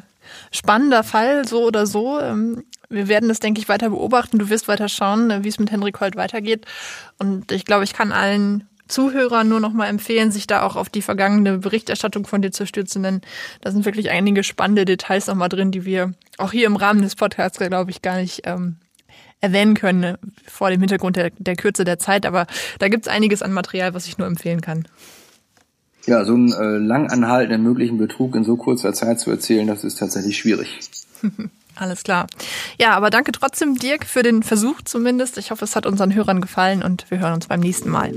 spannender 0.53 1.03
Fall, 1.03 1.45
so 1.45 1.65
oder 1.65 1.87
so. 1.87 2.21
Ähm, 2.21 2.63
wir 2.89 3.09
werden 3.09 3.29
das, 3.29 3.41
denke 3.41 3.61
ich, 3.61 3.69
weiter 3.69 3.91
beobachten. 3.91 4.39
Du 4.39 4.49
wirst 4.49 4.69
weiter 4.69 4.89
schauen, 4.89 5.31
äh, 5.31 5.45
wie 5.45 5.49
es 5.49 5.59
mit 5.59 5.71
Henrik 5.71 6.01
Holt 6.01 6.17
weitergeht. 6.17 6.67
Und 7.19 7.53
ich 7.53 7.65
glaube, 7.65 7.85
ich 7.85 7.93
kann 7.93 8.13
allen 8.13 8.69
Zuhörer 8.89 9.45
nur 9.45 9.61
noch 9.61 9.73
mal 9.73 9.87
empfehlen, 9.87 10.31
sich 10.31 10.47
da 10.47 10.63
auch 10.63 10.77
auf 10.77 10.91
die 10.91 11.03
vergangene 11.03 11.59
Berichterstattung 11.59 12.27
von 12.27 12.43
dir 12.43 12.51
zu 12.51 12.67
stürzen, 12.67 13.03
denn 13.03 13.21
da 13.63 13.71
sind 13.71 13.87
wirklich 13.87 14.11
einige 14.11 14.45
spannende 14.45 14.85
Details 14.85 15.27
noch 15.27 15.35
mal 15.35 15.49
drin, 15.49 15.71
die 15.71 15.87
wir 15.87 16.13
auch 16.37 16.53
hier 16.53 16.67
im 16.67 16.77
Rahmen 16.77 17.01
des 17.01 17.17
Podcasts, 17.17 17.59
glaube 17.59 17.91
ich, 17.91 18.03
gar 18.03 18.17
nicht 18.17 18.43
ähm, 18.45 18.77
erwähnen 19.41 19.75
können 19.75 20.01
ne, 20.01 20.19
vor 20.47 20.71
dem 20.71 20.81
Hintergrund 20.81 21.17
der, 21.17 21.31
der 21.39 21.57
Kürze 21.57 21.85
der 21.85 21.99
Zeit. 21.99 22.27
Aber 22.27 22.47
da 22.79 22.89
gibt 22.89 23.07
es 23.07 23.13
einiges 23.13 23.43
an 23.43 23.53
Material, 23.53 23.95
was 23.95 24.07
ich 24.07 24.19
nur 24.19 24.27
empfehlen 24.27 24.61
kann. 24.61 24.87
Ja, 26.07 26.25
so 26.25 26.35
einen 26.35 26.53
äh, 26.53 26.77
lang 26.77 27.11
anhaltenden 27.11 27.63
möglichen 27.63 27.97
Betrug 27.97 28.37
in 28.37 28.45
so 28.45 28.57
kurzer 28.57 28.93
Zeit 28.93 29.19
zu 29.21 29.31
erzählen, 29.31 29.67
das 29.67 29.85
ist 29.85 29.99
tatsächlich 29.99 30.37
schwierig. 30.37 30.81
Alles 31.77 32.03
klar. 32.03 32.27
Ja, 32.79 32.93
aber 32.93 33.11
danke 33.11 33.33
trotzdem, 33.33 33.77
Dirk, 33.77 34.05
für 34.05 34.23
den 34.23 34.43
Versuch 34.43 34.83
zumindest. 34.85 35.39
Ich 35.39 35.51
hoffe, 35.51 35.65
es 35.65 35.75
hat 35.75 35.87
unseren 35.87 36.15
Hörern 36.15 36.41
gefallen 36.41 36.83
und 36.83 37.11
wir 37.11 37.19
hören 37.19 37.35
uns 37.35 37.49
beim 37.49 37.61
nächsten 37.61 37.91
Mal. 37.91 38.13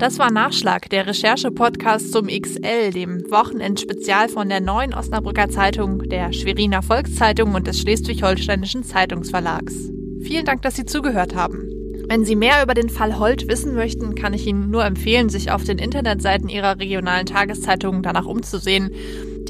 Das 0.00 0.18
war 0.18 0.32
Nachschlag, 0.32 0.88
der 0.88 1.06
Recherche-Podcast 1.06 2.10
zum 2.10 2.28
XL, 2.28 2.90
dem 2.90 3.30
Wochenendspezial 3.30 4.30
von 4.30 4.48
der 4.48 4.60
Neuen 4.60 4.94
Osnabrücker 4.94 5.50
Zeitung, 5.50 6.08
der 6.08 6.32
Schweriner 6.32 6.82
Volkszeitung 6.82 7.54
und 7.54 7.66
des 7.66 7.80
Schleswig-Holsteinischen 7.80 8.82
Zeitungsverlags. 8.82 9.74
Vielen 10.22 10.46
Dank, 10.46 10.62
dass 10.62 10.76
Sie 10.76 10.86
zugehört 10.86 11.34
haben. 11.34 11.68
Wenn 12.08 12.24
Sie 12.24 12.34
mehr 12.34 12.62
über 12.62 12.72
den 12.72 12.88
Fall 12.88 13.18
Holt 13.18 13.46
wissen 13.46 13.74
möchten, 13.74 14.14
kann 14.14 14.32
ich 14.32 14.46
Ihnen 14.46 14.70
nur 14.70 14.84
empfehlen, 14.84 15.28
sich 15.28 15.50
auf 15.50 15.64
den 15.64 15.78
Internetseiten 15.78 16.48
Ihrer 16.48 16.78
regionalen 16.78 17.26
Tageszeitungen 17.26 18.02
danach 18.02 18.24
umzusehen. 18.24 18.90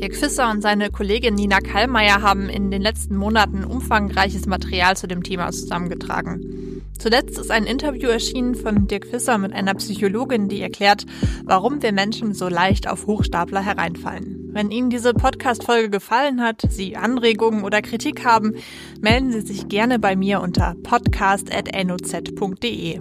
Dirk 0.00 0.16
Fisser 0.16 0.50
und 0.50 0.62
seine 0.62 0.90
Kollegin 0.90 1.34
Nina 1.34 1.60
Kallmeier 1.60 2.22
haben 2.22 2.48
in 2.48 2.70
den 2.70 2.80
letzten 2.80 3.16
Monaten 3.16 3.64
umfangreiches 3.64 4.46
Material 4.46 4.96
zu 4.96 5.06
dem 5.06 5.22
Thema 5.22 5.52
zusammengetragen. 5.52 6.80
Zuletzt 6.98 7.38
ist 7.38 7.50
ein 7.50 7.64
Interview 7.64 8.08
erschienen 8.08 8.54
von 8.54 8.86
Dirk 8.86 9.06
Fisser 9.06 9.36
mit 9.36 9.52
einer 9.52 9.74
Psychologin, 9.74 10.48
die 10.48 10.62
erklärt, 10.62 11.04
warum 11.44 11.82
wir 11.82 11.92
Menschen 11.92 12.32
so 12.32 12.48
leicht 12.48 12.88
auf 12.88 13.06
Hochstapler 13.06 13.60
hereinfallen. 13.60 14.48
Wenn 14.52 14.70
Ihnen 14.70 14.88
diese 14.88 15.12
Podcast-Folge 15.12 15.90
gefallen 15.90 16.40
hat, 16.40 16.62
Sie 16.70 16.96
Anregungen 16.96 17.62
oder 17.62 17.82
Kritik 17.82 18.24
haben, 18.24 18.54
melden 19.02 19.32
Sie 19.32 19.42
sich 19.42 19.68
gerne 19.68 19.98
bei 19.98 20.16
mir 20.16 20.40
unter 20.40 20.76
podcast.noz.de. 20.82 23.00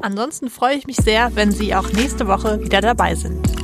Ansonsten 0.00 0.48
freue 0.48 0.76
ich 0.76 0.86
mich 0.86 0.96
sehr, 0.96 1.36
wenn 1.36 1.52
Sie 1.52 1.74
auch 1.74 1.92
nächste 1.92 2.26
Woche 2.26 2.62
wieder 2.62 2.80
dabei 2.80 3.16
sind. 3.16 3.57